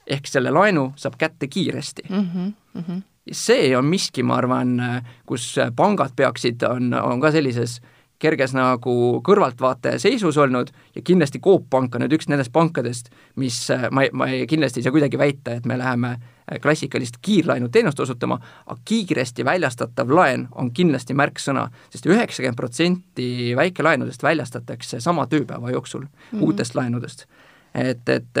ehk 0.06 0.26
selle 0.30 0.50
laenu 0.54 0.92
saab 0.96 1.16
kätte 1.18 1.48
kiiresti 1.50 2.02
mm. 2.08 2.16
-hmm, 2.16 2.52
mm 2.74 2.82
-hmm. 2.82 3.02
see 3.32 3.76
on 3.76 3.84
miski, 3.84 4.22
ma 4.22 4.36
arvan, 4.36 4.80
äh, 4.80 5.02
kus 5.26 5.56
pangad 5.76 6.12
peaksid, 6.16 6.62
on, 6.62 6.94
on 6.94 7.20
ka 7.20 7.30
sellises 7.30 7.80
kerges 8.22 8.54
nagu 8.56 8.94
kõrvaltvaataja 9.24 10.00
seisus 10.00 10.38
olnud 10.40 10.70
ja 10.94 11.02
kindlasti 11.04 11.40
Coop 11.44 11.66
Pank 11.70 11.94
on 11.94 12.04
nüüd 12.04 12.14
üks 12.16 12.30
nendest 12.30 12.52
pankadest, 12.54 13.10
mis 13.40 13.58
äh, 13.74 13.88
ma, 13.92 14.06
ma 14.16 14.28
ei, 14.32 14.46
kindlasti 14.48 14.80
ei 14.80 14.86
saa 14.86 14.94
kuidagi 14.94 15.20
väita, 15.20 15.56
et 15.58 15.66
me 15.68 15.76
läheme 15.78 16.14
äh, 16.14 16.60
klassikalist 16.62 17.18
kiirlaenuteenust 17.22 18.00
osutama, 18.00 18.38
aga 18.66 18.78
kiiresti 18.88 19.44
väljastatav 19.44 20.12
laen 20.16 20.46
on 20.56 20.72
kindlasti 20.76 21.16
märksõna 21.16 21.66
sest, 21.68 21.98
sest 21.98 22.08
üheksakümmend 22.12 22.56
protsenti 22.56 23.28
väikelaenudest 23.56 24.24
väljastatakse 24.24 25.00
sama 25.04 25.26
tööpäeva 25.26 25.70
jooksul 25.74 26.06
mm 26.06 26.08
-hmm. 26.32 26.46
uutest 26.48 26.74
laenudest. 26.74 27.26
et, 27.74 28.08
et, 28.08 28.38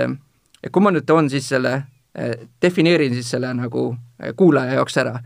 et 0.62 0.72
kui 0.72 0.82
ma 0.82 0.90
nüüd 0.90 1.04
toon 1.06 1.30
siis 1.30 1.48
selle, 1.48 1.74
äh, 2.18 2.48
defineerin 2.62 3.14
siis 3.14 3.30
selle 3.30 3.54
nagu 3.54 3.96
kuulaja 4.36 4.72
jaoks 4.72 4.96
ära, 4.96 5.18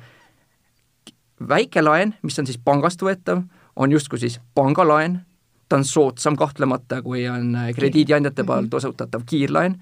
väike 1.48 1.82
laen, 1.82 2.14
mis 2.22 2.38
on 2.38 2.46
siis 2.46 2.58
pangast 2.58 3.02
võetav, 3.02 3.42
on 3.80 3.92
justkui 3.92 4.18
siis 4.20 4.40
pangalaen, 4.54 5.20
ta 5.68 5.78
on 5.80 5.86
soodsam 5.86 6.36
kahtlemata, 6.36 7.00
kui 7.02 7.24
on 7.28 7.54
krediidiandjate 7.76 8.44
poolt 8.44 8.68
mhm. 8.68 8.76
osutatav 8.76 9.24
kiirlaen. 9.26 9.78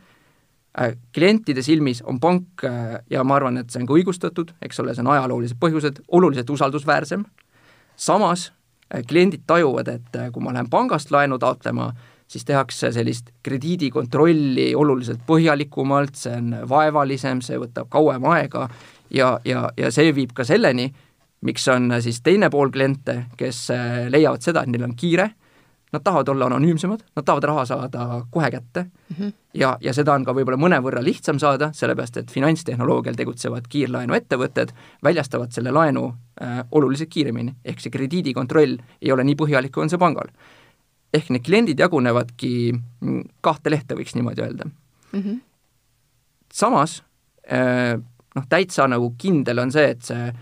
Äh, 0.78 0.92
klientide 1.14 1.62
silmis 1.64 2.02
on 2.06 2.20
pank 2.20 2.64
äh, 2.64 3.00
ja 3.10 3.24
ma 3.24 3.38
arvan, 3.38 3.56
et 3.58 3.72
see 3.72 3.80
on 3.82 3.88
ka 3.88 3.96
õigustatud, 3.96 4.52
eks 4.62 4.78
ole, 4.82 4.92
see 4.94 5.02
on 5.02 5.10
ajaloolised 5.14 5.58
põhjused, 5.58 6.02
oluliselt 6.14 6.50
usaldusväärsem, 6.54 7.24
samas 7.96 8.50
äh, 8.92 9.02
kliendid 9.08 9.42
tajuvad, 9.48 9.88
et 9.96 10.20
kui 10.32 10.44
ma 10.44 10.52
lähen 10.54 10.70
pangast 10.70 11.10
laenu 11.10 11.40
taotlema, 11.42 11.88
siis 12.28 12.44
tehakse 12.44 12.92
sellist 12.92 13.32
krediidikontrolli 13.42 14.68
oluliselt 14.76 15.24
põhjalikumalt, 15.26 16.14
see 16.20 16.36
on 16.36 16.54
vaevalisem, 16.68 17.40
see 17.42 17.58
võtab 17.58 17.88
kauem 17.90 18.28
aega 18.30 18.68
ja, 19.10 19.38
ja, 19.48 19.70
ja 19.76 19.90
see 19.94 20.12
viib 20.14 20.36
ka 20.36 20.46
selleni, 20.46 20.92
miks 21.40 21.68
on 21.68 21.92
siis 22.02 22.20
teine 22.22 22.50
pool 22.50 22.70
kliente, 22.70 23.24
kes 23.36 23.68
leiavad 24.10 24.42
seda, 24.42 24.62
et 24.62 24.72
neil 24.72 24.88
on 24.88 24.96
kiire 24.96 25.30
nad 25.92 26.00
tahavad 26.00 26.28
olla 26.28 26.46
anonüümsemad, 26.46 27.00
nad 27.16 27.24
tahavad 27.24 27.44
raha 27.44 27.64
saada 27.64 28.26
kohe 28.30 28.50
kätte 28.50 28.82
mm 28.82 29.16
-hmm. 29.18 29.32
ja, 29.54 29.78
ja 29.80 29.94
seda 29.94 30.12
on 30.12 30.24
ka 30.24 30.32
võib-olla 30.32 30.56
mõnevõrra 30.56 31.04
lihtsam 31.04 31.38
saada, 31.38 31.72
sellepärast 31.72 32.16
et 32.16 32.30
finantstehnoloogial 32.30 33.14
tegutsevad 33.14 33.64
kiirlaenuettevõtted 33.68 34.72
väljastavad 35.04 35.52
selle 35.52 35.70
laenu 35.70 36.14
äh, 36.42 36.64
oluliselt 36.70 37.08
kiiremini, 37.08 37.54
ehk 37.64 37.80
see 37.80 37.90
krediidikontroll 37.90 38.76
ei 39.02 39.12
ole 39.12 39.24
nii 39.24 39.34
põhjalik, 39.34 39.70
kui 39.70 39.82
on 39.82 39.90
see 39.90 39.98
pangal. 39.98 40.28
ehk 41.14 41.30
need 41.30 41.44
kliendid 41.44 41.78
jagunevadki 41.78 42.72
mm, 43.00 43.22
kahte 43.40 43.70
lehte, 43.70 43.94
võiks 43.94 44.14
niimoodi 44.14 44.42
öelda 44.42 44.64
mm. 44.64 45.22
-hmm. 45.22 45.40
samas 46.52 47.02
äh, 47.52 48.00
noh, 48.34 48.46
täitsa 48.48 48.88
nagu 48.88 49.14
kindel 49.18 49.58
on 49.58 49.72
see, 49.72 49.90
et 49.90 50.02
see 50.02 50.32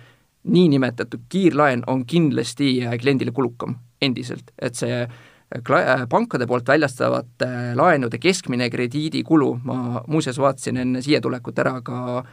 niinimetatud 0.47 1.27
kiirlaen 1.29 1.83
on 1.87 2.05
kindlasti 2.07 2.87
äh, 2.87 2.99
kliendile 2.99 3.35
kulukam 3.37 3.79
endiselt, 4.03 4.53
et 4.63 4.75
see 4.75 5.07
Äh, 5.55 6.09
pankade 6.11 6.47
poolt 6.47 6.67
väljastavate 6.69 7.47
laenude 7.79 8.19
keskmine 8.19 8.67
krediidikulu, 8.71 9.53
ma 9.63 10.03
muuseas 10.11 10.41
vaatasin 10.43 10.81
enne 10.83 11.03
siia 11.07 11.21
tulekut 11.23 11.59
ära 11.63 11.77
ka 11.87 12.25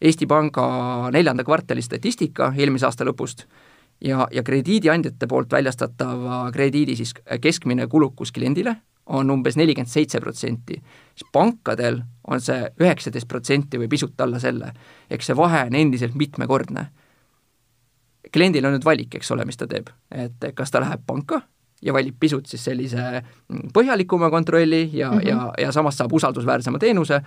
Eesti 0.00 0.26
Panga 0.26 1.10
neljanda 1.12 1.44
kvartali 1.44 1.84
statistika 1.84 2.48
eelmise 2.56 2.88
aasta 2.88 3.04
lõpust 3.04 3.44
ja, 4.00 4.24
ja 4.32 4.42
krediidiandjate 4.42 5.28
poolt 5.28 5.52
väljastatava 5.52 6.46
krediidi 6.54 6.96
siis 6.96 7.12
keskmine 7.44 7.86
kulukus 7.92 8.32
kliendile 8.32 8.78
on 9.04 9.30
umbes 9.30 9.60
nelikümmend 9.60 9.92
seitse 9.92 10.20
protsenti, 10.24 10.80
siis 11.12 11.28
pankadel 11.32 12.00
on 12.24 12.40
see 12.40 12.70
üheksateist 12.80 13.28
protsenti 13.28 13.76
või 13.76 13.92
pisut 13.92 14.20
alla 14.24 14.40
selle. 14.40 14.72
eks 15.10 15.28
see 15.28 15.36
vahe 15.36 15.66
on 15.68 15.76
endiselt 15.76 16.14
mitmekordne. 16.16 16.88
Kliendil 18.32 18.64
on 18.66 18.76
nüüd 18.76 18.84
valik, 18.84 19.14
eks 19.18 19.30
ole, 19.34 19.44
mis 19.48 19.60
ta 19.60 19.68
teeb, 19.70 19.90
et 20.10 20.52
kas 20.54 20.70
ta 20.70 20.80
läheb 20.80 21.04
panka 21.06 21.42
ja 21.82 21.92
valib 21.92 22.16
pisut 22.20 22.46
siis 22.46 22.64
sellise 22.64 23.22
põhjalikuma 23.74 24.30
kontrolli 24.30 24.88
ja 24.92 25.10
mm, 25.10 25.18
-hmm. 25.18 25.28
ja, 25.28 25.52
ja 25.58 25.72
samas 25.72 25.98
saab 25.98 26.12
usaldusväärsema 26.12 26.78
teenuse, 26.78 27.22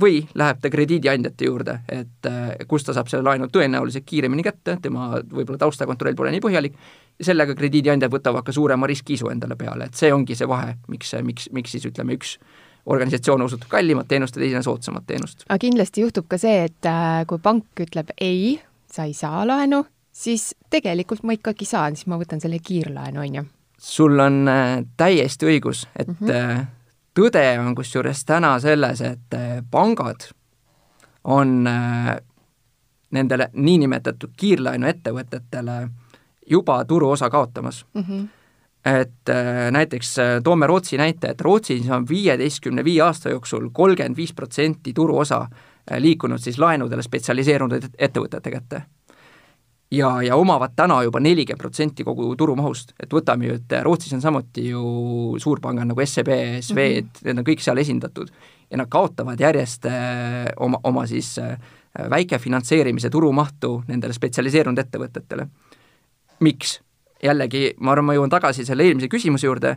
või 0.00 0.26
läheb 0.34 0.60
ta 0.60 0.70
krediidiandjate 0.70 1.46
juurde, 1.46 1.78
et 1.88 2.28
kus 2.68 2.84
ta 2.84 2.94
saab 2.94 3.08
selle 3.10 3.26
laenu 3.26 3.46
tõenäoliselt 3.52 4.06
kiiremini 4.06 4.42
kätte, 4.42 4.76
tema 4.82 5.10
võib-olla 5.20 5.58
taustakontroll 5.58 6.14
pole 6.18 6.32
nii 6.34 6.42
põhjalik, 6.42 6.76
ja 7.18 7.24
sellega 7.30 7.54
krediidiandjad 7.54 8.12
võtavad 8.12 8.46
ka 8.46 8.52
suurema 8.52 8.86
riskiisu 8.90 9.30
endale 9.30 9.56
peale, 9.56 9.84
et 9.90 9.94
see 9.94 10.12
ongi 10.12 10.34
see 10.34 10.48
vahe, 10.48 10.74
miks, 10.88 11.14
miks, 11.22 11.48
miks 11.52 11.76
siis 11.76 11.86
ütleme, 11.86 12.18
üks 12.18 12.38
organisatsioon 12.86 13.42
osutab 13.42 13.70
kallimat 13.72 14.08
teenust 14.08 14.36
ja 14.36 14.42
teine 14.42 14.62
soodsamat 14.62 15.06
teenust. 15.06 15.46
aga 15.48 15.58
kindlasti 15.58 16.04
juhtub 16.04 16.28
ka 16.28 16.38
see, 16.38 16.64
et 16.68 16.90
kui 17.30 17.38
pank 17.38 17.86
ütleb 17.86 18.10
ei, 18.20 18.58
sa 18.94 19.08
ei 19.08 19.14
saa 19.16 19.42
laenu, 19.46 19.82
siis 20.14 20.52
tegelikult 20.70 21.24
ma 21.26 21.34
ikkagi 21.34 21.66
saan, 21.68 21.96
siis 21.98 22.06
ma 22.10 22.18
võtan 22.20 22.42
selle 22.42 22.60
kiirlaenu, 22.62 23.20
on 23.24 23.40
ju? 23.40 23.44
sul 23.84 24.18
on 24.22 24.44
äh, 24.48 24.78
täiesti 24.96 25.50
õigus, 25.50 25.84
et 25.98 26.08
mm 26.08 26.16
-hmm. 26.20 26.66
tõde 27.18 27.42
on 27.60 27.74
kusjuures 27.74 28.24
täna 28.24 28.54
selles, 28.60 29.00
et 29.00 29.34
äh, 29.34 29.58
pangad 29.70 30.30
on 31.24 31.64
nendele 33.10 33.48
niinimetatud 33.52 34.30
kiirlaenuettevõtetele 34.36 35.88
juba 36.50 36.84
turuosa 36.84 37.30
kaotamas 37.30 37.86
mm. 37.94 38.02
-hmm 38.02 38.28
et 38.84 39.30
näiteks 39.70 40.16
toome 40.44 40.66
Rootsi 40.66 40.96
näite, 40.96 41.28
et 41.28 41.40
Rootsis 41.40 41.90
on 41.90 42.08
viieteistkümne 42.08 42.84
viie 42.84 43.00
aasta 43.02 43.30
jooksul 43.30 43.70
kolmkümmend 43.72 44.16
viis 44.16 44.32
protsenti 44.32 44.92
turuosa 44.92 45.48
liikunud 45.98 46.40
siis 46.40 46.58
laenudele 46.58 47.02
spetsialiseerunud 47.02 47.88
ettevõtete 47.98 48.50
kätte 48.50 48.82
ja, 49.96 50.22
ja 50.22 50.36
omavad 50.36 50.74
täna 50.76 51.02
juba 51.02 51.20
nelikümmend 51.20 51.60
protsenti 51.60 52.04
kogu 52.04 52.30
turumahust, 52.38 52.94
et 53.00 53.12
võtame 53.12 53.48
ju, 53.48 53.58
et 53.58 53.74
Rootsis 53.84 54.14
on 54.16 54.22
samuti 54.22 54.68
ju 54.70 54.82
suurpangad 55.42 55.88
nagu 55.90 56.06
SEB, 56.06 56.30
SVED 56.60 57.04
mm, 57.04 57.10
-hmm. 57.10 57.24
need 57.28 57.38
on 57.38 57.48
kõik 57.48 57.64
seal 57.64 57.78
esindatud 57.78 58.30
ja 58.70 58.78
nad 58.80 58.88
kaotavad 58.90 59.40
järjest 59.40 59.86
äh, 59.86 60.46
oma, 60.56 60.80
oma 60.84 61.06
siis 61.06 61.38
äh, 61.38 61.58
väikefinantseerimise 62.10 63.10
turumahtu 63.10 63.82
nendele 63.88 64.12
spetsialiseerunud 64.12 64.78
ettevõtetele. 64.78 65.46
miks? 66.40 66.80
jällegi, 67.22 67.74
ma 67.80 67.92
arvan, 67.92 68.04
ma 68.04 68.14
jõuan 68.14 68.30
tagasi 68.30 68.64
selle 68.64 68.84
eelmise 68.84 69.08
küsimuse 69.08 69.46
juurde, 69.46 69.76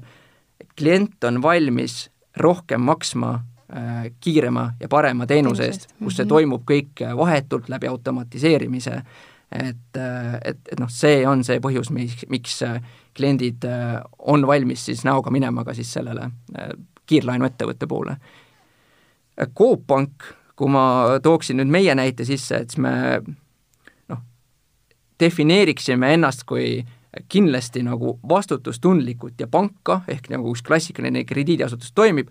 klient 0.76 1.24
on 1.24 1.42
valmis 1.42 2.10
rohkem 2.36 2.82
maksma 2.82 3.34
äh, 3.34 3.57
kiirema 4.24 4.70
ja 4.80 4.88
parema 4.88 5.26
teenuse 5.28 5.66
eest, 5.68 5.90
kus 6.00 6.16
see 6.16 6.24
mhm. 6.24 6.30
toimub 6.30 6.62
kõik 6.64 7.02
vahetult 7.20 7.68
läbi 7.70 7.90
automatiseerimise 7.92 8.94
äh,, 8.96 9.26
et, 9.52 10.00
et, 10.46 10.60
et 10.72 10.80
noh, 10.80 10.90
see 10.92 11.22
on 11.28 11.44
see 11.48 11.62
põhjus, 11.64 11.90
miks, 11.94 12.26
miks 12.32 12.60
kliendid 13.18 13.66
on 14.20 14.46
valmis 14.48 14.86
siis 14.90 15.06
näoga 15.08 15.32
minema 15.34 15.64
ka 15.68 15.76
siis 15.78 15.92
sellele 15.94 16.30
kiirlaenuettevõtte 17.08 17.88
poole. 17.88 18.18
Coop 19.56 19.86
Pank, 19.88 20.28
kui 20.58 20.72
ma 20.74 21.18
tooksin 21.24 21.62
nüüd 21.62 21.72
meie 21.72 21.96
näite 21.96 22.26
sisse, 22.28 22.64
et 22.64 22.74
siis 22.74 22.82
me 22.84 22.94
noh, 24.12 24.22
defineeriksime 25.22 26.14
ennast 26.18 26.44
kui 26.50 26.82
kindlasti 27.32 27.82
nagu 27.86 28.18
vastutustundlikult 28.30 29.40
ja 29.42 29.48
panka, 29.50 30.02
ehk 30.12 30.28
nagu 30.34 30.52
üks 30.52 30.66
klassikaline 30.66 31.24
krediidiasutus 31.26 31.96
toimib, 31.96 32.30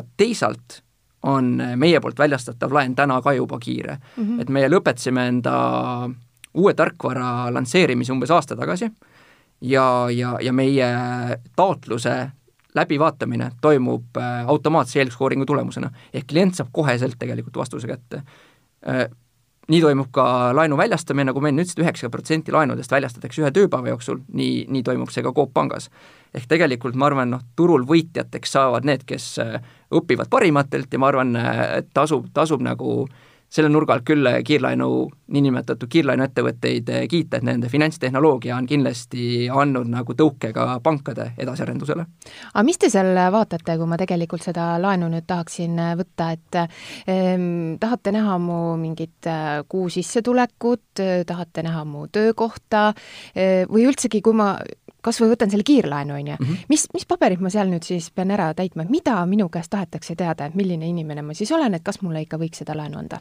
aga 0.00 0.08
teisalt 0.16 0.80
on 1.28 1.52
meie 1.76 2.00
poolt 2.00 2.18
väljastatav 2.18 2.72
laen 2.72 2.94
täna 2.96 3.20
ka 3.22 3.32
juba 3.36 3.58
kiire 3.60 3.98
mm. 4.16 4.24
-hmm. 4.24 4.40
et 4.40 4.48
meie 4.48 4.68
lõpetasime 4.72 5.26
enda 5.28 5.54
uue 6.54 6.74
tarkvara 6.74 7.52
lansseerimise 7.52 8.12
umbes 8.12 8.30
aasta 8.30 8.56
tagasi 8.56 8.90
ja, 9.60 10.08
ja, 10.10 10.38
ja 10.40 10.52
meie 10.52 10.88
taotluse 11.56 12.30
läbivaatamine 12.74 13.50
toimub 13.60 14.16
äh, 14.16 14.48
automaatse 14.48 15.00
eelskooringu 15.00 15.46
tulemusena, 15.46 15.90
ehk 16.14 16.26
klient 16.30 16.54
saab 16.54 16.68
koheselt 16.72 17.18
tegelikult 17.18 17.56
vastuse 17.56 17.88
kätte. 17.90 18.22
Äh, 18.88 19.08
nii 19.70 19.80
toimub 19.82 20.10
ka 20.14 20.24
laenu 20.54 20.76
väljastamine, 20.78 21.28
nagu 21.30 21.42
ma 21.42 21.50
enne 21.50 21.62
ütlesin, 21.62 21.82
üheksakümmend 21.82 22.14
protsenti 22.14 22.54
laenudest 22.54 22.90
väljastatakse 22.90 23.42
ühe 23.42 23.50
tööpäeva 23.54 23.92
jooksul, 23.92 24.22
nii, 24.34 24.64
nii 24.70 24.82
toimub 24.86 25.10
see 25.14 25.22
ka 25.26 25.32
Coop 25.34 25.52
pangas. 25.54 25.90
ehk 26.34 26.46
tegelikult 26.46 26.94
ma 26.94 27.06
arvan, 27.10 27.30
noh, 27.34 27.42
turul 27.56 27.82
võitjateks 27.86 28.52
saavad 28.54 28.86
need, 28.86 29.02
kes 29.06 29.36
õpivad 29.90 30.30
parimatelt 30.30 30.92
ja 30.92 30.98
ma 30.98 31.10
arvan, 31.10 31.34
et 31.80 31.90
tasub, 31.94 32.28
tasub 32.34 32.62
nagu 32.62 33.04
selle 33.50 33.70
nurga 33.70 33.96
alt 33.96 34.06
küll 34.06 34.28
kiirlaenu, 34.46 34.88
niinimetatud 35.34 35.90
kiirlaenuettevõtteid 35.90 36.90
kiita, 37.10 37.40
et 37.40 37.46
nende 37.46 37.70
finantstehnoloogia 37.70 38.54
on 38.54 38.68
kindlasti 38.70 39.48
andnud 39.50 39.90
nagu 39.90 40.14
tõuke 40.14 40.52
ka 40.54 40.66
pankade 40.84 41.32
edasiarendusele. 41.42 42.06
aga 42.52 42.64
mis 42.66 42.78
te 42.78 42.90
seal 42.92 43.10
vaatate, 43.34 43.76
kui 43.78 43.90
ma 43.90 43.98
tegelikult 43.98 44.46
seda 44.46 44.68
laenu 44.82 45.08
nüüd 45.10 45.26
tahaksin 45.26 45.82
võtta, 45.98 46.30
et 46.36 46.60
eh, 46.60 47.34
tahate 47.82 48.14
näha 48.14 48.38
mu 48.38 48.60
mingit 48.78 49.26
äh, 49.26 49.64
kuu 49.68 49.88
sissetulekut, 49.90 51.02
tahate 51.26 51.66
näha 51.66 51.82
mu 51.84 52.06
töökohta 52.06 52.92
eh, 53.34 53.66
või 53.66 53.88
üldsegi, 53.90 54.22
kui 54.22 54.36
ma 54.38 54.52
kas 55.02 55.20
või 55.22 55.32
võtan 55.34 55.50
selle 55.50 55.66
kiirlaenu, 55.66 56.14
on 56.14 56.32
ju, 56.32 56.38
mhm. 56.40 56.64
mis, 56.68 56.86
mis 56.94 57.06
paberid 57.08 57.40
ma 57.40 57.50
seal 57.50 57.70
nüüd 57.72 57.86
siis 57.86 58.10
pean 58.14 58.30
ära 58.30 58.52
täitma, 58.54 58.84
mida 58.88 59.18
minu 59.26 59.48
käest 59.48 59.70
tahetakse 59.70 60.16
teada, 60.16 60.46
et 60.46 60.54
milline 60.58 60.88
inimene 60.88 61.22
ma 61.22 61.34
siis 61.34 61.52
olen, 61.52 61.74
et 61.74 61.84
kas 61.84 62.02
mulle 62.02 62.24
ikka 62.26 62.40
võiks 62.40 62.64
seda 62.64 62.76
laenu 62.76 62.98
anda? 62.98 63.20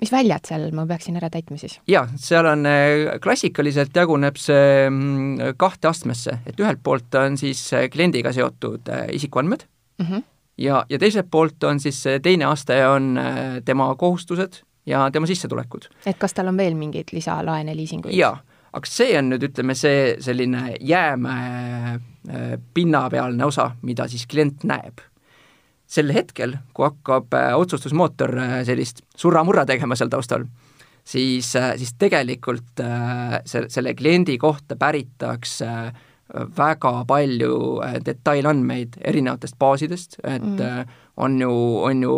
mis 0.00 0.12
väljad 0.12 0.48
seal 0.48 0.66
ma 0.74 0.84
peaksin 0.88 1.18
ära 1.18 1.30
täitma 1.32 1.58
siis? 1.60 1.78
jaa, 1.90 2.04
seal 2.20 2.46
on, 2.50 2.66
äh, 2.68 3.14
klassikaliselt 3.22 3.94
jaguneb 3.96 4.38
see 4.40 4.88
mm, 4.88 5.54
kahte 5.60 5.90
astmesse, 5.90 6.38
et 6.46 6.60
ühelt 6.60 6.82
poolt 6.84 7.14
on 7.20 7.38
siis 7.40 7.62
äh, 7.76 7.88
kliendiga 7.92 8.34
seotud 8.34 8.90
äh, 8.90 9.06
isikuandmed 9.16 9.66
mm 9.98 10.06
-hmm. 10.06 10.24
ja, 10.58 10.84
ja 10.90 10.98
teiselt 10.98 11.30
poolt 11.30 11.64
on 11.64 11.80
siis 11.80 12.04
teine 12.22 12.44
aste 12.44 12.86
on 12.88 13.18
tema 13.64 13.94
kohustused 13.94 14.62
ja 14.86 15.10
tema 15.10 15.26
sissetulekud. 15.26 15.88
et 16.06 16.18
kas 16.18 16.34
tal 16.34 16.48
on 16.48 16.56
veel 16.56 16.74
mingeid 16.74 17.12
lisalaene, 17.12 17.76
liisinguid? 17.76 18.14
jaa, 18.14 18.36
aga 18.74 18.90
see 18.90 19.14
on 19.18 19.28
nüüd, 19.30 19.48
ütleme, 19.50 19.74
see 19.78 20.16
selline 20.20 20.74
jäämäe 20.80 21.98
pinnapealne 22.74 23.44
osa, 23.44 23.70
mida 23.82 24.08
siis 24.08 24.26
klient 24.26 24.64
näeb 24.64 25.02
sel 25.94 26.12
hetkel, 26.14 26.58
kui 26.74 26.88
hakkab 26.88 27.34
äh, 27.36 27.52
otsustusmootor 27.58 28.34
äh, 28.40 28.56
sellist 28.66 29.04
surra-murra 29.20 29.66
tegema 29.68 29.96
seal 29.98 30.10
taustal, 30.12 30.46
siis, 31.04 31.52
äh, 31.60 31.74
siis 31.80 31.94
tegelikult 32.00 32.82
see, 33.44 33.68
selle 33.72 33.94
kliendi 33.98 34.38
kohta 34.40 34.78
päritakse 34.80 35.70
väga 36.56 36.90
palju 37.06 37.56
detailandmeid 38.02 38.96
erinevatest 39.04 39.58
baasidest, 39.60 40.16
et 40.24 40.42
mm. 40.42 40.94
on 41.20 41.36
ju, 41.38 41.50
on 41.84 42.00
ju, 42.02 42.14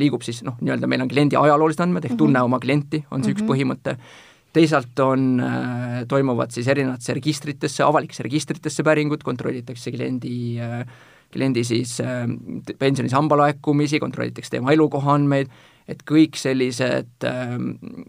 liigub 0.00 0.24
siis 0.24 0.40
noh, 0.46 0.56
nii-öelda 0.64 0.88
meil 0.88 1.04
on 1.04 1.10
kliendi 1.12 1.36
ajaloolised 1.38 1.84
andmed 1.84 2.06
ehk 2.08 2.14
mm 2.14 2.16
-hmm. 2.16 2.24
tunne 2.24 2.42
oma 2.48 2.58
klienti, 2.58 3.04
on 3.10 3.22
see 3.22 3.34
mm 3.34 3.36
-hmm. 3.36 3.36
üks 3.36 3.44
mhm. 3.44 3.50
põhimõte, 3.52 3.96
teisalt 4.56 4.98
on, 5.04 5.42
toimuvad 6.08 6.54
siis 6.54 6.68
erinevatesse 6.72 7.14
registritesse, 7.18 7.82
avalikesse 7.84 8.24
registritesse 8.24 8.84
päringud, 8.86 9.20
kontrollitakse 9.26 9.92
kliendi 9.92 10.38
äh, 10.64 10.80
kliendi 11.32 11.64
siis 11.64 12.00
äh, 12.00 12.26
pensionisamba 12.78 13.36
laekumisi, 13.36 14.00
kontrollitakse 14.00 14.50
tema 14.50 14.72
elukoha 14.72 15.14
andmeid, 15.18 15.50
et 15.88 16.02
kõik 16.08 16.38
sellised, 16.38 17.12
äh, 17.24 17.56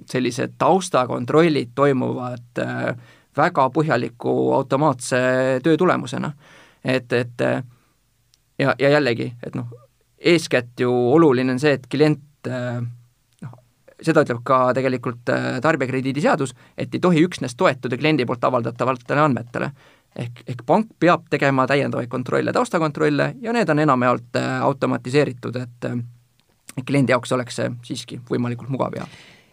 sellised 0.09 0.57
taustakontrollid 0.61 1.73
toimuvad 1.75 2.61
äh, 2.63 2.91
väga 3.37 3.67
põhjaliku 3.73 4.35
automaatse 4.57 5.17
töö 5.63 5.77
tulemusena. 5.77 6.31
et, 6.83 7.13
et 7.13 7.41
ja, 8.59 8.75
ja 8.79 8.89
jällegi, 8.89 9.33
et 9.43 9.55
noh, 9.55 9.67
eeskätt 10.17 10.79
ju 10.79 10.91
oluline 11.13 11.51
on 11.51 11.59
see, 11.59 11.73
et 11.77 11.87
klient 11.91 12.47
noh, 12.47 12.87
seda 14.03 14.23
ütleb 14.25 14.43
ka 14.45 14.59
tegelikult 14.77 15.29
tarbijakrediidiseadus, 15.61 16.53
et 16.77 16.93
ei 16.93 17.01
tohi 17.01 17.23
üksnes 17.25 17.55
toetuda 17.57 17.97
kliendi 17.97 18.25
poolt 18.25 18.43
avaldatavatele 18.43 19.23
andmetele. 19.23 19.71
Ehk, 20.17 20.43
ehk 20.49 20.61
pank 20.65 20.89
peab 20.99 21.27
tegema 21.29 21.67
täiendavaid 21.69 22.09
kontrolle, 22.09 22.53
taustakontrolle 22.53 23.35
ja 23.41 23.53
need 23.53 23.69
on 23.69 23.79
enamjaolt 23.79 24.39
äh, 24.39 24.61
automatiseeritud, 24.65 25.59
et 25.61 25.85
äh, 25.85 25.97
kliendi 26.85 27.13
jaoks 27.13 27.31
oleks 27.37 27.59
see 27.59 27.69
siiski 27.85 28.17
võimalikult 28.29 28.71
mugav 28.73 28.97
ja 28.97 29.05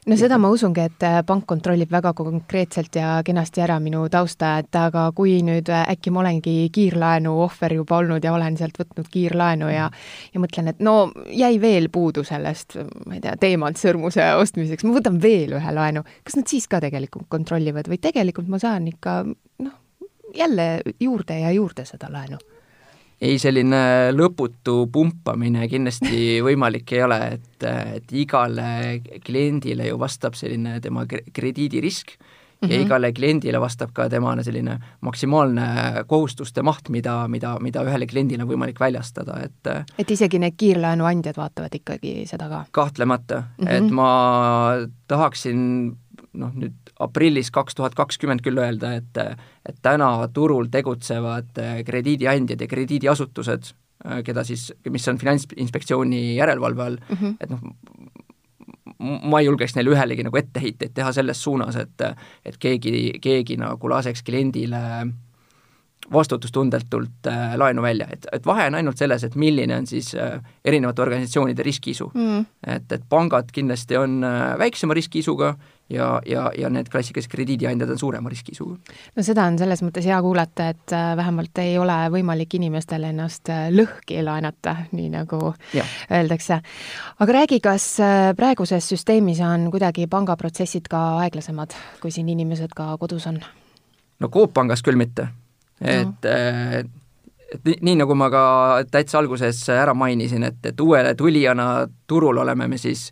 no 0.07 0.17
seda 0.21 0.37
ma 0.41 0.51
usungi, 0.53 0.85
et 0.85 1.05
äh, 1.07 1.19
pank 1.27 1.47
kontrollib 1.49 1.93
väga 1.93 2.13
konkreetselt 2.17 2.97
ja 2.99 3.17
kenasti 3.25 3.63
ära 3.65 3.79
minu 3.83 4.05
tausta, 4.13 4.59
et 4.63 4.77
aga 4.79 5.07
kui 5.17 5.39
nüüd 5.47 5.71
äh, 5.73 5.87
äkki 5.95 6.13
ma 6.15 6.23
olengi 6.25 6.57
kiirlaenu 6.75 7.35
ohver 7.47 7.77
juba 7.79 8.01
olnud 8.03 8.25
ja 8.25 8.35
olen 8.37 8.59
sealt 8.61 8.79
võtnud 8.81 9.09
kiirlaenu 9.13 9.71
ja 9.73 9.89
ja 10.35 10.43
mõtlen, 10.43 10.71
et 10.73 10.83
no 10.85 10.97
jäi 11.31 11.57
veel 11.63 11.89
puudu 11.93 12.25
sellest, 12.27 12.79
ma 13.07 13.17
ei 13.17 13.23
tea, 13.25 13.37
teemant 13.41 13.81
sõrmuse 13.81 14.27
ostmiseks, 14.41 14.85
ma 14.85 14.97
võtan 14.99 15.21
veel 15.23 15.57
ühe 15.59 15.77
laenu, 15.79 16.05
kas 16.25 16.39
nad 16.41 16.51
siis 16.51 16.69
ka 16.69 16.83
tegelikult 16.85 17.29
kontrollivad 17.33 17.89
või 17.91 18.01
tegelikult 18.03 18.51
ma 18.53 18.61
saan 18.63 18.89
ikka 18.91 19.23
noh, 19.25 19.79
jälle 20.37 20.69
juurde 21.01 21.41
ja 21.47 21.55
juurde 21.55 21.87
seda 21.89 22.13
laenu? 22.13 22.41
Ei, 23.21 23.39
selline 23.39 24.13
lõputu 24.15 24.85
pumpamine 24.93 25.69
kindlasti 25.71 26.23
võimalik 26.47 26.95
ei 26.97 27.03
ole, 27.07 27.21
et, 27.39 27.67
et 27.99 28.17
igale 28.25 29.01
kliendile 29.25 29.91
ju 29.91 29.99
vastab 30.01 30.39
selline 30.39 30.81
tema 30.85 31.07
krediidirisk 31.07 32.17
mm 32.65 32.69
-hmm. 32.69 32.73
ja 32.73 32.81
igale 32.81 33.13
kliendile 33.13 33.61
vastab 33.61 33.91
ka 33.93 34.09
tema 34.09 34.43
selline 34.43 34.79
maksimaalne 35.01 35.67
kohustuste 36.07 36.63
maht, 36.63 36.89
mida, 36.89 37.29
mida, 37.29 37.59
mida 37.61 37.83
ühele 37.83 38.07
kliendile 38.07 38.43
on 38.43 38.49
võimalik 38.49 38.81
väljastada, 38.81 39.41
et 39.43 39.89
et 39.99 40.11
isegi 40.11 40.39
need 40.39 40.55
kiirlaenuandjad 40.57 41.37
vaatavad 41.37 41.75
ikkagi 41.75 42.27
seda 42.27 42.49
ka? 42.49 42.65
kahtlemata 42.71 43.43
mm, 43.59 43.67
-hmm. 43.67 43.71
et 43.71 43.91
ma 43.91 44.73
tahaksin 45.09 45.97
noh, 46.33 46.53
nüüd 46.55 46.75
aprillis 47.01 47.51
kaks 47.51 47.75
tuhat 47.75 47.95
kakskümmend 47.95 48.43
küll 48.43 48.59
öelda, 48.59 48.95
et 48.95 49.19
et 49.69 49.81
täna 49.83 50.11
turul 50.33 50.69
tegutsevad 50.73 51.59
äh, 51.59 51.81
krediidiandjad 51.87 52.61
ja 52.61 52.69
krediidiasutused, 52.69 53.73
äh, 54.07 54.23
keda 54.25 54.45
siis, 54.45 54.71
mis 54.91 55.09
on 55.09 55.19
Finantsinspektsiooni 55.19 56.37
järelevalve 56.37 56.83
all 56.83 56.99
mm, 57.09 57.17
-hmm. 57.21 57.37
et 57.41 57.51
noh, 57.51 57.61
ma 59.23 59.41
ei 59.41 59.47
julgeks 59.47 59.75
neile 59.77 59.91
ühelegi 59.91 60.25
nagu 60.25 60.37
etteheiteid 60.37 60.95
teha 60.95 61.13
selles 61.13 61.43
suunas, 61.43 61.77
et 61.77 62.03
et 62.45 62.57
keegi, 62.59 63.19
keegi 63.21 63.57
nagu 63.57 63.89
laseks 63.89 64.23
kliendile 64.23 64.81
vastutustundetult 66.13 67.27
äh, 67.27 67.55
laenu 67.57 67.83
välja, 67.83 68.07
et, 68.13 68.27
et 68.33 68.47
vahe 68.47 68.67
on 68.69 68.75
ainult 68.75 68.99
selles, 69.01 69.25
et 69.25 69.37
milline 69.41 69.77
on 69.77 69.87
siis 69.87 70.13
äh, 70.15 70.41
erinevate 70.65 71.03
organisatsioonide 71.03 71.63
riskiisu. 71.63 72.11
Mm.. 72.15 72.45
et, 72.67 72.93
et 72.93 73.07
pangad 73.09 73.53
kindlasti 73.53 73.97
on 73.97 74.25
äh, 74.25 74.59
väiksema 74.59 74.95
riskiisuga 74.95 75.55
ja, 75.91 76.21
ja, 76.27 76.51
ja 76.59 76.71
need 76.73 76.89
klassikalised 76.93 77.31
krediidiandjad 77.33 77.91
on 77.91 77.99
suurema 77.99 78.29
riskiisuga. 78.29 78.77
no 79.17 79.25
seda 79.27 79.45
on 79.51 79.59
selles 79.61 79.83
mõttes 79.85 80.07
hea 80.09 80.21
kuulata, 80.23 80.69
et 80.73 80.95
äh, 80.97 81.13
vähemalt 81.17 81.61
ei 81.63 81.77
ole 81.79 81.97
võimalik 82.15 82.57
inimestel 82.59 83.05
ennast 83.11 83.51
äh, 83.53 83.69
lõhki 83.75 84.23
laenata, 84.25 84.77
nii 84.93 85.11
nagu 85.13 85.53
ja. 85.77 85.85
öeldakse. 86.11 86.61
aga 87.21 87.39
räägi, 87.41 87.61
kas 87.65 87.89
äh, 88.01 88.33
praeguses 88.37 88.89
süsteemis 88.89 89.43
on 89.45 89.69
kuidagi 89.75 90.09
pangaprotsessid 90.11 90.89
ka 90.91 91.05
aeglasemad, 91.27 91.77
kui 92.03 92.15
siin 92.15 92.29
inimesed 92.33 92.73
ka 92.77 92.95
kodus 93.01 93.29
on? 93.31 93.41
no 94.21 94.29
Coop 94.29 94.55
pangas 94.55 94.83
küll 94.83 94.97
mitte 95.01 95.29
et 95.81 96.23
no 96.25 96.93
et 97.55 97.65
nii, 97.65 97.79
nii, 97.87 97.99
nagu 98.01 98.15
ma 98.19 98.31
ka 98.33 98.45
täitsa 98.91 99.19
alguses 99.21 99.61
ära 99.71 99.95
mainisin, 99.95 100.43
et, 100.49 100.59
et 100.67 100.81
uuele 100.81 101.15
tulijana 101.15 101.87
turul 102.11 102.41
oleme 102.43 102.67
me 102.69 102.79
siis 102.81 103.11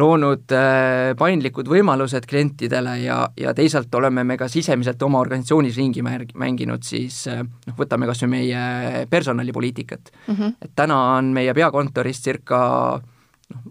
loonud 0.00 0.50
äh, 0.54 1.12
paindlikud 1.18 1.68
võimalused 1.70 2.26
klientidele 2.26 2.96
ja, 3.04 3.18
ja 3.38 3.54
teisalt 3.54 3.94
oleme 3.94 4.24
me 4.26 4.36
ka 4.40 4.48
sisemiselt 4.50 5.02
oma 5.06 5.20
organisatsioonis 5.22 5.78
ringi 5.78 6.02
mänginud 6.04 6.82
siis 6.86 7.20
äh, 7.30 7.44
noh, 7.44 7.76
võtame 7.78 8.08
kas 8.10 8.24
või 8.24 8.32
meie 8.38 9.06
personalipoliitikat 9.10 10.10
mm. 10.10 10.34
-hmm. 10.34 10.56
et 10.62 10.74
täna 10.74 10.98
on 11.18 11.30
meie 11.36 11.54
peakontoris 11.54 12.22
circa 12.26 12.60
noh, 12.98 13.70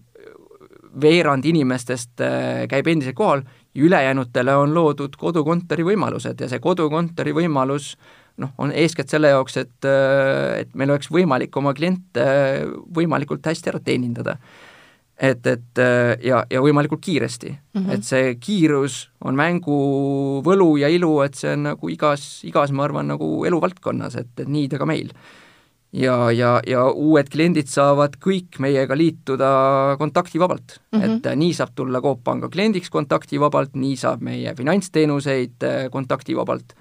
veerand 1.01 1.45
inimestest 1.45 2.23
äh, 2.23 2.63
käib 2.71 2.87
endiselt 2.87 3.19
kohal 3.19 3.43
ülejäänutele 3.75 4.55
on 4.55 4.73
loodud 4.73 5.15
kodukontori 5.17 5.83
võimalused 5.83 6.39
ja 6.39 6.49
see 6.49 6.61
kodukontori 6.63 7.33
võimalus 7.33 7.95
noh, 8.37 8.53
on 8.57 8.71
eeskätt 8.71 9.09
selle 9.09 9.33
jaoks, 9.33 9.57
et, 9.57 9.87
et 10.59 10.75
meil 10.77 10.93
oleks 10.93 11.09
võimalik 11.13 11.55
oma 11.57 11.73
kliente 11.73 12.23
võimalikult 12.95 13.45
hästi 13.45 13.73
ära 13.73 13.81
teenindada. 13.83 14.37
Et, 15.17 15.45
et 15.47 15.79
ja, 16.25 16.41
ja 16.49 16.61
võimalikult 16.61 17.01
kiiresti 17.05 17.51
mm, 17.51 17.81
-hmm. 17.81 17.91
et 17.93 18.03
see 18.03 18.35
kiirus 18.41 19.09
on 19.21 19.35
mängu 19.35 20.41
võlu 20.45 20.75
ja 20.81 20.89
ilu, 20.89 21.21
et 21.21 21.35
see 21.35 21.53
on 21.53 21.63
nagu 21.69 21.89
igas, 21.89 22.43
igas, 22.43 22.71
ma 22.71 22.83
arvan, 22.83 23.07
nagu 23.07 23.45
eluvaldkonnas, 23.45 24.15
et, 24.15 24.33
et 24.39 24.47
nii 24.49 24.67
ta 24.69 24.81
ka 24.81 24.89
meil 24.89 25.13
ja, 25.93 26.31
ja, 26.33 26.57
ja 26.67 26.85
uued 26.89 27.29
kliendid 27.31 27.69
saavad 27.69 28.17
kõik 28.21 28.57
meiega 28.63 28.97
liituda 28.97 29.51
kontaktivabalt 30.01 30.79
mm. 30.79 30.99
-hmm. 30.99 31.05
et 31.05 31.29
äh, 31.29 31.37
nii 31.37 31.53
saab 31.53 31.75
tulla 31.75 32.01
Coop 32.01 32.23
Panga 32.23 32.49
kliendiks 32.49 32.89
kontaktivabalt, 32.89 33.75
nii 33.75 33.95
saab 33.97 34.21
meie 34.21 34.55
finantsteenuseid 34.55 35.63
äh, 35.63 35.89
kontaktivabalt. 35.91 36.73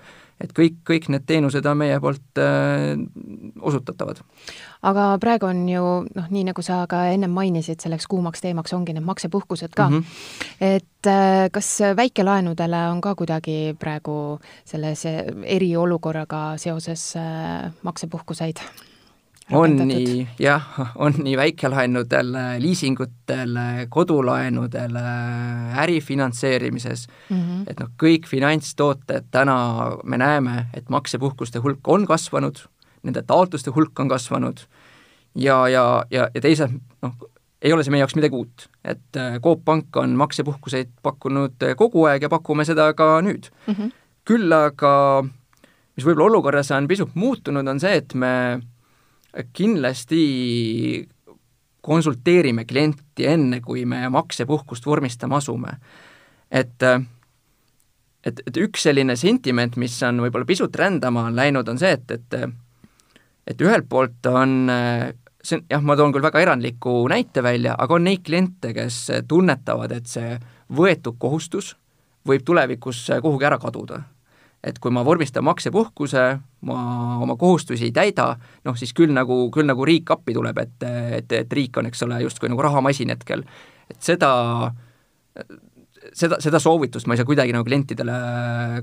Et 0.43 0.53
kõik, 0.57 0.79
kõik 0.89 1.09
need 1.13 1.27
teenused 1.29 1.67
on 1.69 1.81
meie 1.81 1.99
poolt 2.03 2.41
äh, 2.43 2.93
osutatavad. 3.61 4.23
aga 4.83 5.07
praegu 5.23 5.49
on 5.49 5.65
ju 5.69 5.83
noh, 6.05 6.31
nii 6.31 6.45
nagu 6.51 6.63
sa 6.63 6.83
ka 6.91 7.05
ennem 7.15 7.31
mainisid, 7.31 7.81
selleks 7.83 8.09
kuumaks 8.11 8.45
teemaks 8.45 8.75
ongi 8.77 8.97
need 8.97 9.07
maksepuhkused 9.07 9.75
ka 9.77 9.89
mm. 9.89 9.99
-hmm. 9.99 10.55
et 10.61 11.07
äh, 11.07 11.49
kas 11.53 11.79
väikelaenudele 11.97 12.87
on 12.91 13.01
ka 13.01 13.15
kuidagi 13.15 13.77
praegu 13.79 14.39
selles 14.65 15.05
eriolukorraga 15.45 16.57
seoses 16.57 17.17
äh, 17.17 17.73
maksepuhkuseid? 17.83 18.61
On 19.53 19.77
nii, 19.89 20.27
jah, 20.41 20.67
on 20.95 21.17
nii 21.25 21.37
väikelaenudel, 21.37 22.33
liisingutel, 22.63 23.57
kodulaenudel, 23.93 24.97
äri 25.83 26.01
finantseerimises 26.01 27.07
mm, 27.31 27.37
-hmm. 27.37 27.65
et 27.67 27.81
noh, 27.81 27.91
kõik 28.03 28.29
finantstooted 28.29 29.29
täna 29.31 29.57
me 30.05 30.19
näeme, 30.19 30.67
et 30.75 30.89
maksepuhkuste 30.89 31.59
hulk 31.59 31.89
on 31.89 32.07
kasvanud, 32.07 32.65
nende 33.03 33.23
taotluste 33.23 33.71
hulk 33.71 34.01
on 34.01 34.09
kasvanud 34.09 34.65
ja, 35.35 35.69
ja, 35.69 36.05
ja, 36.11 36.29
ja 36.35 36.41
teisalt 36.41 36.73
noh, 37.03 37.15
ei 37.63 37.73
ole 37.73 37.85
see 37.85 37.95
meie 37.95 38.03
jaoks 38.03 38.17
midagi 38.19 38.35
uut, 38.35 38.69
et 38.85 39.17
äh, 39.17 39.39
Coop 39.41 39.65
Pank 39.65 39.97
on 39.97 40.17
maksepuhkuseid 40.19 40.91
pakkunud 41.03 41.63
kogu 41.77 42.05
aeg 42.11 42.23
ja 42.23 42.29
pakume 42.29 42.65
seda 42.65 42.93
ka 42.95 43.21
nüüd 43.23 43.51
mm. 43.67 43.75
-hmm. 43.75 43.93
küll 44.25 44.53
aga 44.53 45.25
mis 45.97 46.07
võib-olla 46.07 46.31
olukorras 46.31 46.71
on 46.75 46.89
pisut 46.89 47.15
muutunud, 47.15 47.69
on 47.69 47.81
see, 47.81 47.97
et 48.01 48.15
me 48.15 48.33
kindlasti 49.53 51.09
konsulteerime 51.83 52.65
klienti 52.65 53.27
enne, 53.27 53.61
kui 53.61 53.85
me 53.89 54.05
maksepuhkust 54.09 54.87
vormistama 54.87 55.41
asume. 55.43 55.73
et, 56.51 56.85
et, 58.25 58.43
et 58.47 58.57
üks 58.57 58.85
selline 58.87 59.17
sentiment, 59.17 59.77
mis 59.77 59.97
on 60.07 60.21
võib-olla 60.23 60.47
pisut 60.47 60.77
rändama 60.77 61.31
läinud, 61.35 61.69
on 61.69 61.81
see, 61.81 61.97
et, 61.99 62.11
et 62.11 62.39
et 63.47 63.61
ühelt 63.61 63.89
poolt 63.91 64.27
on 64.31 64.71
see 65.43 65.59
on, 65.59 65.65
jah, 65.71 65.83
ma 65.83 65.97
toon 65.99 66.15
küll 66.15 66.23
väga 66.23 66.43
erandliku 66.45 67.03
näite 67.11 67.43
välja, 67.43 67.75
aga 67.79 67.99
on 67.99 68.07
neid 68.07 68.23
kliente, 68.27 68.71
kes 68.77 69.05
tunnetavad, 69.29 69.93
et 69.97 70.07
see 70.07 70.37
võetud 70.73 71.19
kohustus 71.19 71.75
võib 72.29 72.45
tulevikus 72.47 73.09
kuhugi 73.23 73.49
ära 73.49 73.59
kaduda 73.59 74.05
et 74.63 74.79
kui 74.79 74.93
ma 74.95 75.03
vormistan 75.05 75.45
maksepuhkuse, 75.45 76.23
ma 76.69 76.79
oma 77.23 77.37
kohustusi 77.37 77.89
ei 77.89 77.95
täida, 77.95 78.29
noh 78.65 78.79
siis 78.79 78.95
küll 78.95 79.11
nagu, 79.15 79.49
küll 79.55 79.67
nagu 79.67 79.85
riik 79.87 80.13
appi 80.15 80.35
tuleb, 80.37 80.59
et, 80.63 80.87
et, 81.19 81.35
et 81.41 81.59
riik 81.59 81.77
on, 81.81 81.91
eks 81.91 82.07
ole, 82.07 82.21
justkui 82.23 82.51
nagu 82.53 82.63
rahamasin 82.63 83.11
hetkel. 83.15 83.43
et 83.91 83.99
seda, 84.01 84.31
seda, 86.15 86.39
seda 86.41 86.61
soovitust 86.63 87.07
ma 87.07 87.17
ei 87.17 87.23
saa 87.23 87.29
kuidagi 87.29 87.55
nagu 87.55 87.67
klientidele 87.67 88.19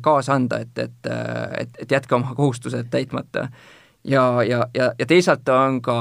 kaasa 0.04 0.36
anda, 0.36 0.60
et, 0.66 0.76
et, 0.78 1.12
et, 1.64 1.84
et 1.86 1.98
jätke 1.98 2.16
oma 2.16 2.36
kohustused 2.36 2.92
täitmata. 2.92 3.48
ja, 4.04 4.44
ja, 4.44 4.66
ja, 4.76 4.92
ja 5.00 5.06
teisalt 5.06 5.48
on 5.50 5.82
ka, 5.82 5.98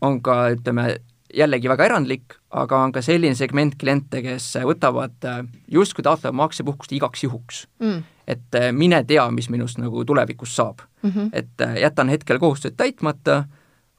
on 0.00 0.22
ka 0.22 0.38
ütleme, 0.56 0.96
jällegi 1.34 1.68
väga 1.68 1.84
erandlik, 1.90 2.38
aga 2.50 2.78
on 2.86 2.92
ka 2.92 3.02
selline 3.02 3.34
segment 3.34 3.74
kliente, 3.80 4.22
kes 4.22 4.52
võtavad 4.64 5.28
justkui 5.70 6.04
taotlevad 6.06 6.36
maksepuhkust 6.44 6.92
igaks 6.96 7.24
juhuks 7.26 7.64
mm 7.82 8.02
et 8.26 8.54
äh, 8.54 8.72
mine 8.72 9.02
tea, 9.04 9.24
mis 9.30 9.50
minust 9.52 9.78
nagu 9.80 10.04
tulevikus 10.04 10.56
saab 10.56 10.80
mm. 11.02 11.10
-hmm. 11.10 11.28
et 11.32 11.60
äh, 11.60 11.76
jätan 11.76 12.08
hetkel 12.08 12.38
kohustused 12.38 12.76
täitmata, 12.76 13.44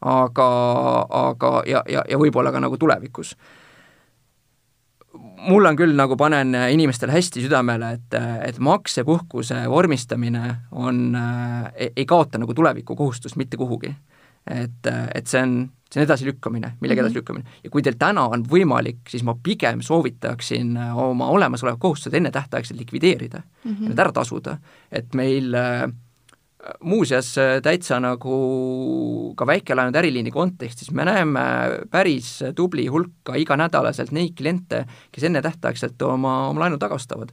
aga, 0.01 0.49
aga 1.09 1.63
ja, 1.65 1.83
ja, 1.89 2.03
ja 2.09 2.17
võib-olla 2.17 2.51
ka 2.51 2.59
nagu 2.59 2.77
tulevikus. 2.77 3.35
mul 5.47 5.65
on 5.65 5.75
küll 5.75 5.95
nagu, 5.95 6.15
panen 6.17 6.55
inimestele 6.69 7.11
hästi 7.11 7.41
südamele, 7.41 7.91
et, 7.91 8.13
et 8.47 8.59
maksepuhkuse 8.59 9.69
vormistamine 9.69 10.55
on 10.71 11.15
äh,, 11.15 11.71
ei 11.95 12.05
kaota 12.05 12.37
nagu 12.37 12.53
tulevikukohustust 12.53 13.35
mitte 13.35 13.57
kuhugi. 13.57 13.95
Et, 14.47 14.87
et 15.15 15.27
see 15.27 15.41
on 15.41 15.57
see 15.95 16.01
on 16.01 16.05
edasilükkamine, 16.05 16.73
millegi 16.81 16.99
mm 16.99 17.03
-hmm. 17.03 17.07
edasilükkamine. 17.07 17.45
ja 17.63 17.69
kui 17.69 17.81
teil 17.81 17.95
täna 17.99 18.27
on 18.27 18.43
võimalik, 18.43 19.05
siis 19.09 19.23
ma 19.23 19.35
pigem 19.43 19.81
soovitaksin 19.81 20.77
äh, 20.77 20.97
oma 20.97 21.27
olemasolevad 21.27 21.79
kohustused 21.79 22.13
ennetähtaegselt 22.13 22.79
likvideerida 22.79 23.41
mm 23.63 23.71
-hmm. 23.71 23.87
need 23.87 23.99
ära 23.99 24.11
tasuda, 24.11 24.57
et 24.91 25.13
meil 25.13 25.53
äh, 25.55 25.91
muuseas 26.83 27.35
täitsa 27.63 27.99
nagu 27.99 29.33
ka 29.37 29.47
väikelaenude 29.47 29.99
äriliini 29.99 30.31
kontekstis 30.31 30.91
me 30.91 31.05
näeme 31.05 31.41
päris 31.91 32.39
tubli 32.55 32.87
hulka 32.87 33.35
iganädalaselt 33.35 34.11
neid 34.11 34.33
kliente, 34.37 34.85
kes 35.11 35.23
ennetähtaegselt 35.23 36.01
oma, 36.01 36.47
oma 36.47 36.59
laenu 36.59 36.77
tagastavad 36.77 37.29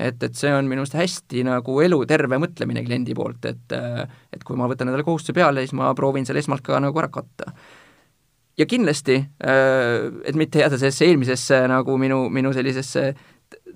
et, 0.00 0.22
et 0.22 0.36
see 0.36 0.52
on 0.54 0.68
minu 0.68 0.84
arust 0.84 0.96
hästi 0.98 1.44
nagu 1.46 1.76
eluterve 1.84 2.38
mõtlemine 2.40 2.82
kliendi 2.86 3.16
poolt, 3.16 3.44
et 3.50 3.76
et 3.76 4.44
kui 4.46 4.58
ma 4.58 4.68
võtan 4.70 4.88
endale 4.88 5.04
kohustuse 5.06 5.36
peale, 5.36 5.64
siis 5.64 5.76
ma 5.76 5.92
proovin 5.98 6.26
selle 6.28 6.42
esmalt 6.42 6.64
ka 6.66 6.80
nagu 6.82 7.02
ära 7.02 7.10
katta. 7.12 7.52
ja 8.58 8.66
kindlasti, 8.68 9.16
et 9.40 10.36
mitte 10.36 10.60
jääda 10.60 10.78
sellesse 10.78 11.06
eelmisesse 11.06 11.62
nagu 11.70 11.96
minu, 11.98 12.26
minu 12.28 12.52
sellisesse 12.52 13.04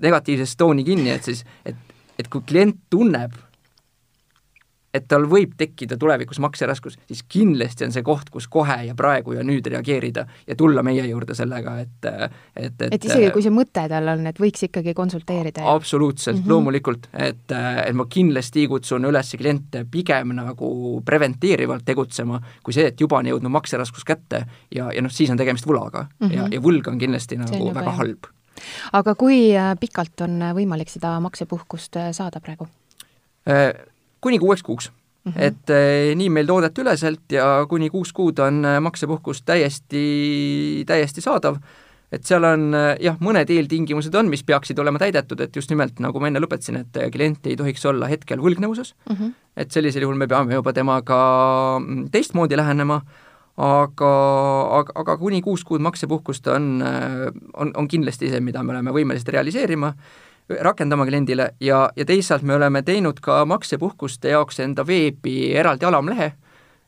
negatiivsesse 0.02 0.56
tooni 0.60 0.84
kinni, 0.84 1.10
et 1.10 1.24
siis, 1.24 1.44
et, 1.64 1.76
et 2.18 2.28
kui 2.28 2.42
klient 2.46 2.76
tunneb, 2.90 3.32
et 4.94 5.08
tal 5.10 5.26
võib 5.30 5.56
tekkida 5.58 5.98
tulevikus 6.00 6.38
makseraskus, 6.42 6.96
siis 7.08 7.22
kindlasti 7.28 7.86
on 7.88 7.94
see 7.94 8.04
koht, 8.06 8.30
kus 8.32 8.46
kohe 8.50 8.76
ja 8.88 8.94
praegu 8.98 9.34
ja 9.34 9.44
nüüd 9.46 9.66
reageerida 9.70 10.26
ja 10.46 10.56
tulla 10.58 10.84
meie 10.86 11.04
juurde 11.08 11.34
sellega, 11.34 11.76
et 11.82 12.08
et, 12.08 12.76
et 12.86 12.94
et 12.94 13.08
isegi, 13.08 13.30
kui 13.34 13.42
see 13.42 13.54
mõte 13.54 13.86
tal 13.90 14.12
on, 14.14 14.26
et 14.30 14.38
võiks 14.40 14.66
ikkagi 14.68 14.94
konsulteerida? 14.94 15.64
absoluutselt 15.74 16.38
mm, 16.38 16.42
-hmm. 16.42 16.50
loomulikult, 16.50 17.08
et, 17.12 17.54
et 17.86 17.96
ma 17.96 18.06
kindlasti 18.10 18.66
kutsun 18.70 19.08
üles 19.10 19.34
kliente 19.38 19.84
pigem 19.90 20.34
nagu 20.36 20.70
preventeerivalt 21.04 21.84
tegutsema, 21.84 22.40
kui 22.62 22.76
see, 22.76 22.86
et 22.92 23.00
juba 23.00 23.18
on 23.18 23.32
jõudnud 23.32 23.50
makseraskus 23.50 24.04
kätte 24.04 24.44
ja, 24.74 24.92
ja 24.92 25.02
noh, 25.02 25.12
siis 25.12 25.30
on 25.30 25.40
tegemist 25.40 25.66
võlaga 25.66 26.06
mm 26.06 26.28
-hmm. 26.28 26.36
ja, 26.36 26.48
ja 26.52 26.60
võlg 26.60 26.88
on 26.88 26.98
kindlasti 26.98 27.36
nagu 27.40 27.68
on 27.68 27.74
väga 27.74 27.90
jah. 27.90 27.98
halb. 27.98 28.30
aga 28.92 29.14
kui 29.14 29.56
äh, 29.56 29.74
pikalt 29.80 30.20
on 30.20 30.38
võimalik 30.54 30.88
seda 30.88 31.18
maksepuhkust 31.20 31.96
äh, 31.96 32.12
saada 32.12 32.40
praegu? 32.40 32.68
Kuni 34.24 34.40
kuueks 34.40 34.62
kuuks. 34.64 34.90
Mm 35.24 35.32
-hmm. 35.32 35.42
et 35.42 35.70
eh, 35.70 36.14
nii 36.16 36.28
meil 36.28 36.46
toodet 36.46 36.78
üleselt 36.78 37.32
ja 37.32 37.64
kuni 37.68 37.88
kuus 37.90 38.12
kuud 38.12 38.38
on 38.44 38.64
eh, 38.64 38.80
maksepuhkus 38.80 39.40
täiesti, 39.42 40.84
täiesti 40.86 41.24
saadav, 41.24 41.56
et 42.12 42.28
seal 42.28 42.44
on 42.44 42.66
eh, 42.74 42.90
jah, 43.00 43.16
mõned 43.24 43.48
eeltingimused 43.48 44.14
on, 44.20 44.28
mis 44.28 44.44
peaksid 44.44 44.78
olema 44.78 45.00
täidetud, 45.00 45.40
et 45.40 45.56
just 45.56 45.72
nimelt, 45.72 45.96
nagu 46.04 46.20
ma 46.20 46.28
enne 46.28 46.42
lõpetasin, 46.44 46.76
et 46.82 46.98
klient 47.12 47.46
ei 47.46 47.56
tohiks 47.56 47.86
olla 47.88 48.10
hetkel 48.12 48.38
võlgnevuses 48.44 48.92
mm, 49.08 49.16
-hmm. 49.16 49.32
et 49.56 49.72
sellisel 49.72 50.04
juhul 50.04 50.20
me 50.20 50.28
peame 50.28 50.60
juba 50.60 50.72
temaga 50.72 51.20
mm, 51.80 52.10
teistmoodi 52.12 52.60
lähenema, 52.60 53.00
aga, 53.56 54.12
aga, 54.80 54.92
aga 54.94 55.16
kuni 55.16 55.40
kuus 55.40 55.64
kuud 55.64 55.80
maksepuhkust 55.80 56.46
on, 56.52 56.84
on, 57.54 57.72
on 57.76 57.88
kindlasti 57.88 58.28
see, 58.28 58.40
mida 58.40 58.62
me 58.62 58.76
oleme 58.76 58.92
võimelised 58.92 59.32
realiseerima 59.32 59.94
rakendama 60.48 61.06
kliendile 61.06 61.50
ja, 61.60 61.90
ja 61.96 62.04
teisalt 62.04 62.42
me 62.42 62.54
oleme 62.54 62.82
teinud 62.82 63.20
ka 63.20 63.44
maksepuhkuste 63.44 64.28
jaoks 64.28 64.60
enda 64.60 64.86
veebi 64.86 65.54
eraldi 65.56 65.86
alamlehe, 65.88 66.32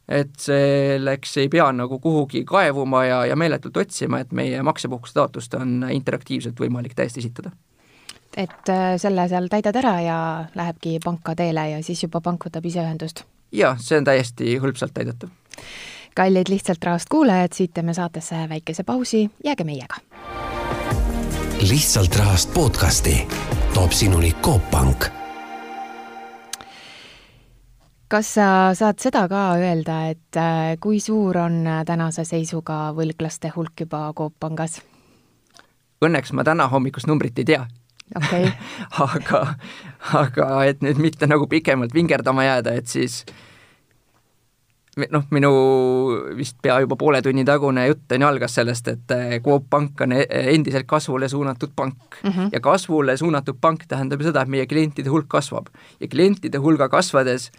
et 0.09 0.35
selleks 0.38 1.37
ei 1.42 1.49
pea 1.49 1.71
nagu 1.73 1.99
kuhugi 1.99 2.45
kaevuma 2.45 3.05
ja, 3.05 3.25
ja 3.27 3.37
meeletult 3.37 3.77
otsima, 3.77 4.21
et 4.21 4.33
meie 4.33 4.62
maksepuhkuse 4.62 5.16
taotlust 5.16 5.55
on 5.55 5.87
interaktiivselt 5.90 6.61
võimalik 6.61 6.95
täiesti 6.95 7.25
esitada. 7.25 7.51
et 8.37 8.69
äh, 8.69 8.97
selle 9.01 9.29
seal 9.29 9.49
täidad 9.49 9.77
ära 9.77 10.01
ja 10.01 10.19
lähebki 10.55 10.99
panka 11.05 11.35
teele 11.35 11.71
ja 11.71 11.83
siis 11.83 12.03
juba 12.03 12.21
pank 12.21 12.49
võtab 12.49 12.66
ise 12.66 12.85
ühendust? 12.85 13.25
jaa, 13.53 13.77
see 13.81 13.99
on 13.99 14.05
täiesti 14.05 14.59
hõlpsalt 14.61 14.92
täidetav. 14.95 15.33
kallid 16.14 16.53
Lihtsalt 16.53 16.85
Rahast 16.85 17.09
kuulajad, 17.09 17.57
siit 17.57 17.73
teeme 17.75 17.95
saatesse 17.95 18.49
väikese 18.49 18.85
pausi, 18.85 19.31
jääge 19.45 19.64
meiega 19.64 20.05
lihtsalt 21.61 22.16
rahast 22.16 22.55
podcasti 22.55 23.29
toob 23.75 23.90
sinuni 23.90 24.33
Coop 24.42 24.71
Pank. 24.71 25.05
kas 28.09 28.35
sa 28.35 28.75
saad 28.75 29.01
seda 29.01 29.25
ka 29.29 29.57
öelda, 29.57 30.11
et 30.11 30.37
äh, 30.37 30.77
kui 30.81 31.01
suur 31.01 31.38
on 31.38 31.66
äh, 31.66 31.81
tänase 31.85 32.25
seisuga 32.25 32.92
võlglaste 32.92 33.51
hulk 33.57 33.81
juba 33.81 34.12
Coop 34.12 34.35
Pangas? 34.40 34.83
Õnneks 36.05 36.33
ma 36.37 36.45
täna 36.45 36.69
hommikust 36.69 37.09
numbrit 37.09 37.38
ei 37.38 37.49
tea 37.49 37.64
okay. 38.16 38.53
aga, 39.09 39.42
aga 40.12 40.53
et 40.69 40.85
nüüd 40.85 41.01
mitte 41.01 41.27
nagu 41.27 41.49
pikemalt 41.49 41.95
vingerdama 41.95 42.45
jääda, 42.45 42.77
et 42.77 42.87
siis 42.87 43.25
äh, 43.25 43.45
noh, 44.96 45.24
minu 45.35 45.50
vist 46.38 46.56
pea 46.64 46.78
juba 46.80 46.96
poole 46.96 47.20
tunni 47.24 47.44
tagune 47.44 47.85
jutt 47.90 48.14
on 48.16 48.24
ju 48.24 48.28
algas 48.28 48.54
sellest, 48.56 48.88
et 48.88 49.14
eh, 49.16 49.37
Coop 49.44 49.68
Pank 49.70 50.00
on 50.06 50.14
e-, 50.16 50.26
endiselt 50.54 50.88
kasvule 50.88 51.28
suunatud 51.28 51.74
pank 51.76 52.18
mm. 52.22 52.30
-hmm. 52.30 52.48
ja 52.52 52.61
kasvule 52.61 53.16
suunatud 53.16 53.61
pank 53.61 53.85
tähendab 53.88 54.20
ju 54.20 54.30
seda, 54.30 54.42
et 54.42 54.48
meie 54.48 54.66
klientide 54.66 55.11
hulk 55.11 55.28
kasvab. 55.28 55.68
ja 56.00 56.09
klientide 56.09 56.59
hulga 56.59 56.88
kasvades 56.88 57.50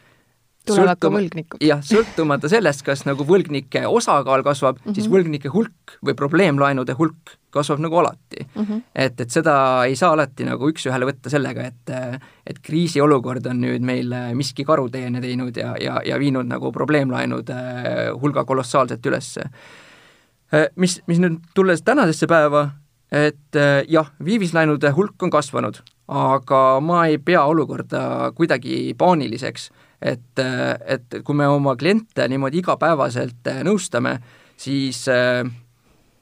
tulevad 0.68 1.00
ka 1.02 1.12
võlgnikud. 1.14 1.64
jah, 1.64 1.82
sõltumata 1.86 2.50
sellest, 2.52 2.84
kas 2.86 3.04
nagu 3.08 3.26
võlgnike 3.28 3.86
osakaal 3.88 4.44
kasvab 4.46 4.78
mm, 4.78 4.84
-hmm. 4.86 4.98
siis 4.98 5.10
võlgnike 5.12 5.52
hulk 5.54 5.98
või 6.06 6.16
probleemlaenude 6.20 6.96
hulk 7.00 7.38
kasvab 7.54 7.82
nagu 7.82 7.98
alati 8.02 8.44
mm. 8.44 8.64
-hmm. 8.64 8.84
et, 8.96 9.22
et 9.22 9.34
seda 9.34 9.56
ei 9.88 9.96
saa 9.96 10.12
alati 10.16 10.46
nagu 10.48 10.70
üks-ühele 10.72 11.10
võtta 11.10 11.32
sellega, 11.34 11.68
et 11.72 11.94
et 12.48 12.60
kriisiolukord 12.64 13.46
on 13.52 13.62
nüüd 13.62 13.84
meil 13.84 14.14
miski 14.36 14.66
karuteene 14.68 15.22
teinud 15.22 15.58
ja, 15.58 15.76
ja, 15.82 16.02
ja 16.06 16.20
viinud 16.20 16.48
nagu 16.48 16.72
probleemlaenude 16.72 17.58
hulga 18.22 18.46
kolossaalselt 18.46 19.06
üles. 19.06 19.36
mis, 20.76 21.02
mis 21.08 21.20
nüüd 21.20 21.40
tulles 21.54 21.82
tänasesse 21.82 22.28
päeva, 22.28 22.70
et 23.12 23.60
jah, 23.88 24.12
viivislaenude 24.24 24.92
hulk 24.96 25.24
on 25.24 25.32
kasvanud, 25.32 25.82
aga 26.08 26.80
ma 26.80 27.06
ei 27.08 27.18
pea 27.18 27.44
olukorda 27.46 28.32
kuidagi 28.36 28.94
paaniliseks, 28.98 29.70
et, 30.02 30.40
et 30.86 31.22
kui 31.26 31.36
me 31.36 31.48
oma 31.50 31.76
kliente 31.76 32.28
niimoodi 32.30 32.62
igapäevaselt 32.62 33.50
nõustame, 33.66 34.18
siis 34.58 35.06
äh, 35.10 35.48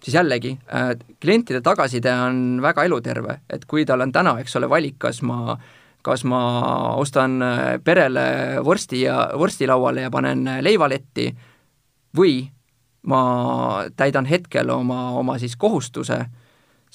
siis 0.06 0.16
jällegi 0.16 0.60
äh, 0.74 0.94
klientide 1.22 1.62
tagasiside 1.62 2.14
on 2.14 2.62
väga 2.62 2.86
eluterve, 2.86 3.40
et 3.50 3.66
kui 3.66 3.86
tal 3.86 4.06
on 4.06 4.14
täna, 4.14 4.38
eks 4.42 4.56
ole, 4.60 4.70
valik, 4.70 5.00
kas 5.02 5.22
ma 5.26 5.58
kas 6.06 6.22
ma 6.30 6.40
ostan 7.02 7.40
äh, 7.42 7.62
perele 7.84 8.26
vorsti 8.64 9.02
ja, 9.02 9.32
vorstilauale 9.38 10.06
ja 10.06 10.12
panen 10.14 10.46
leivaletti 10.62 11.32
või 12.18 12.44
ma 13.10 13.22
täidan 13.98 14.30
hetkel 14.30 14.70
oma, 14.70 15.10
oma 15.18 15.40
siis 15.42 15.56
kohustuse, 15.58 16.20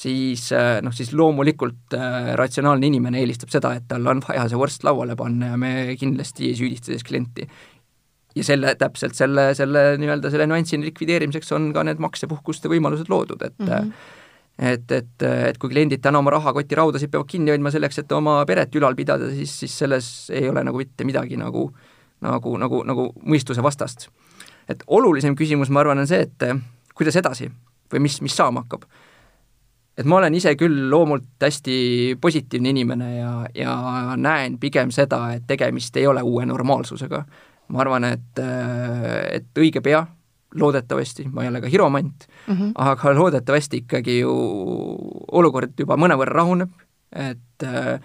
siis 0.01 0.47
äh, 0.57 0.79
noh, 0.85 0.95
siis 0.97 1.13
loomulikult 1.17 1.97
äh, 1.97 2.33
ratsionaalne 2.41 2.89
inimene 2.89 3.21
eelistab 3.21 3.53
seda, 3.53 3.75
et 3.77 3.89
tal 3.91 4.07
on 4.09 4.23
vaja 4.25 4.47
see 4.49 4.61
vorst 4.61 4.87
lauale 4.87 5.17
panna 5.19 5.53
ja 5.53 5.61
me 5.61 5.73
kindlasti 6.01 6.49
ei 6.49 6.57
süüdista 6.59 6.95
siis 6.95 7.05
klienti 7.07 7.47
ja 8.37 8.47
selle, 8.47 8.75
täpselt 8.79 9.19
selle, 9.19 9.51
selle 9.59 9.85
nii-öelda 10.01 10.31
selle 10.33 10.47
nüansi 10.51 10.79
likvideerimiseks 10.85 11.53
on 11.57 11.71
ka 11.75 11.85
need 11.87 12.01
maksepuhkuste 12.03 12.71
võimalused 12.73 13.11
loodud, 13.11 13.43
et 13.43 13.59
mm 13.59 13.69
-hmm. 13.69 13.93
et, 14.73 14.93
et, 14.93 15.23
et 15.51 15.59
kui 15.59 15.73
kliendid 15.73 16.03
täna 16.03 16.23
oma 16.23 16.31
rahakoti 16.37 16.79
raudasid 16.79 17.11
peavad 17.11 17.29
kinni 17.31 17.51
hoidma 17.51 17.71
selleks, 17.71 17.99
et 17.99 18.13
oma 18.13 18.45
peret 18.47 18.75
ülal 18.75 18.95
pidada, 18.95 19.31
siis, 19.35 19.59
siis 19.65 19.79
selles 19.79 20.31
ei 20.31 20.49
ole 20.49 20.65
nagu 20.65 20.79
mitte 20.79 21.05
midagi 21.05 21.37
nagu, 21.37 21.71
nagu, 22.21 22.57
nagu, 22.59 22.85
nagu 22.85 23.13
mõistuse 23.25 23.63
vastast. 23.63 24.09
et 24.69 24.85
olulisem 24.87 25.35
küsimus, 25.35 25.71
ma 25.71 25.81
arvan, 25.81 25.99
on 25.99 26.07
see, 26.07 26.21
et 26.21 26.45
kuidas 26.95 27.17
edasi 27.17 27.51
või 27.93 28.01
mis, 28.07 28.21
mis 28.23 28.37
saama 28.37 28.61
hakkab. 28.61 28.85
Et 30.01 30.09
ma 30.09 30.17
olen 30.17 30.35
ise 30.35 30.55
küll 30.57 30.89
loomult 30.91 31.45
hästi 31.45 32.17
positiivne 32.21 32.73
inimene 32.73 33.11
ja, 33.19 33.35
ja 33.55 33.77
näen 34.17 34.59
pigem 34.59 34.91
seda, 34.95 35.27
et 35.37 35.47
tegemist 35.47 35.97
ei 36.01 36.09
ole 36.09 36.25
uue 36.25 36.47
normaalsusega 36.49 37.25
ma 37.71 37.85
arvan, 37.85 38.07
et, 38.09 38.41
et 39.31 39.61
õige 39.63 39.83
pea, 39.85 40.03
loodetavasti, 40.61 41.29
ma 41.31 41.45
ei 41.45 41.51
ole 41.53 41.61
ka 41.63 41.69
hiromant 41.71 42.25
mm, 42.27 42.55
-hmm. 42.55 42.71
aga 42.75 43.13
loodetavasti 43.15 43.85
ikkagi 43.85 44.19
ju 44.21 44.33
olukord 45.31 45.79
juba 45.79 45.95
mõnevõrra 46.01 46.41
rahuneb, 46.41 46.73
et 47.15 47.67
äh, 47.67 48.01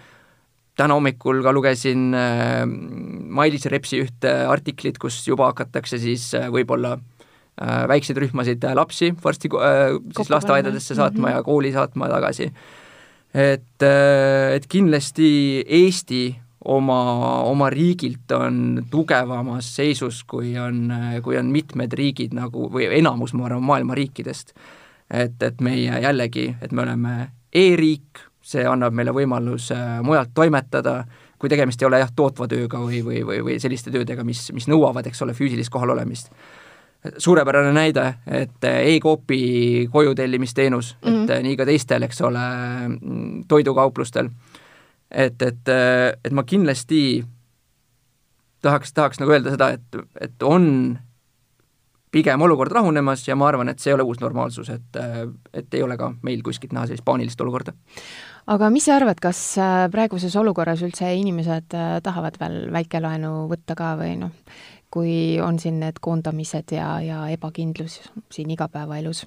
täna 0.78 0.94
hommikul 0.94 1.42
ka 1.42 1.52
lugesin 1.52 2.14
äh, 2.14 2.62
Mailis 2.66 3.66
Repsi 3.66 3.98
ühte 4.04 4.30
artiklit, 4.46 4.98
kus 4.98 5.26
juba 5.26 5.50
hakatakse 5.50 5.98
siis 5.98 6.34
äh, 6.34 6.46
võib-olla 6.52 6.98
väikseid 7.60 8.18
rühmasid 8.20 8.64
äh, 8.64 8.74
lapsi 8.76 9.14
varsti 9.24 9.48
äh, 9.48 9.96
siis 10.16 10.30
lasteaedadesse 10.30 10.94
saatma 10.94 11.28
mm 11.28 11.32
-hmm. 11.32 11.36
ja 11.36 11.42
kooli 11.42 11.72
saatma 11.72 12.08
tagasi. 12.08 12.52
et, 13.34 13.82
äh, 13.82 14.54
et 14.54 14.66
kindlasti 14.66 15.64
Eesti 15.68 16.36
oma, 16.64 17.42
oma 17.42 17.70
riigilt 17.70 18.32
on 18.32 18.86
tugevamas 18.90 19.76
seisus, 19.76 20.24
kui 20.24 20.58
on, 20.58 20.92
kui 21.22 21.38
on 21.38 21.46
mitmed 21.46 21.92
riigid 21.92 22.34
nagu, 22.34 22.70
või 22.72 22.98
enamus, 22.98 23.34
ma 23.34 23.46
arvan, 23.46 23.62
maailma 23.62 23.94
riikidest. 23.94 24.52
et, 25.10 25.42
et 25.42 25.60
meie 25.60 26.00
jällegi, 26.00 26.56
et 26.62 26.72
me 26.72 26.82
oleme 26.82 27.30
e-riik, 27.52 28.18
see 28.42 28.66
annab 28.66 28.92
meile 28.92 29.10
võimaluse 29.10 29.76
mujalt 30.02 30.30
toimetada, 30.34 31.04
kui 31.38 31.48
tegemist 31.48 31.82
ei 31.82 31.86
ole 31.86 31.98
jah, 31.98 32.10
tootva 32.16 32.48
tööga 32.48 32.78
või, 32.78 33.04
või, 33.04 33.26
või, 33.26 33.40
või 33.44 33.60
selliste 33.60 33.90
töödega, 33.90 34.24
mis, 34.24 34.52
mis 34.52 34.68
nõuavad, 34.68 35.06
eks 35.06 35.22
ole, 35.22 35.32
füüsilist 35.32 35.70
kohalolemist 35.70 36.32
suurepärane 37.18 37.72
näide, 37.72 38.06
et 38.26 38.64
e-koopi 38.64 39.88
koju 39.92 40.14
tellimisteenus 40.14 40.96
mm, 41.04 41.08
-hmm. 41.10 41.22
et 41.22 41.36
mhm. 41.36 41.48
nii 41.48 41.56
ka 41.56 41.64
teistel, 41.64 42.02
eks 42.02 42.20
ole, 42.20 42.46
toidukauplustel 43.48 44.30
et, 45.10 45.42
et, 45.42 45.72
et 46.24 46.32
ma 46.32 46.44
kindlasti 46.46 47.24
tahaks, 48.62 48.94
tahaks 48.96 49.20
nagu 49.22 49.34
öelda 49.34 49.54
seda, 49.54 49.72
et, 49.76 49.98
et 50.20 50.46
on 50.46 50.96
pigem 52.14 52.46
olukord 52.46 52.72
rahunemas 52.72 53.26
ja 53.28 53.36
ma 53.36 53.50
arvan, 53.50 53.68
et 53.68 53.82
see 53.82 53.92
ei 53.92 53.96
ole 53.96 54.06
uus 54.06 54.20
normaalsus, 54.22 54.70
et, 54.72 55.00
et 55.54 55.74
ei 55.74 55.82
ole 55.84 55.98
ka 56.00 56.12
meil 56.26 56.42
kuskilt 56.44 56.72
näha 56.72 56.88
sellist 56.88 57.04
paanilist 57.04 57.40
olukorda. 57.44 57.74
aga 58.46 58.70
mis 58.70 58.86
sa 58.86 58.96
arvad, 58.96 59.20
kas 59.20 59.40
äh, 59.58 59.86
praeguses 59.92 60.36
olukorras 60.38 60.82
üldse 60.86 61.10
inimesed 61.18 61.74
äh, 61.74 61.98
tahavad 62.02 62.38
veel 62.40 62.70
väikelaenu 62.72 63.32
võtta 63.50 63.74
ka 63.78 63.94
või 64.00 64.14
noh, 64.22 64.32
kui 64.96 65.36
on 65.44 65.58
siin 65.60 65.80
need 65.82 66.00
koondamised 66.00 66.72
ja, 66.72 66.96
ja 67.04 67.26
ebakindlus 67.34 68.00
siin 68.32 68.50
igapäevaelus? 68.50 69.26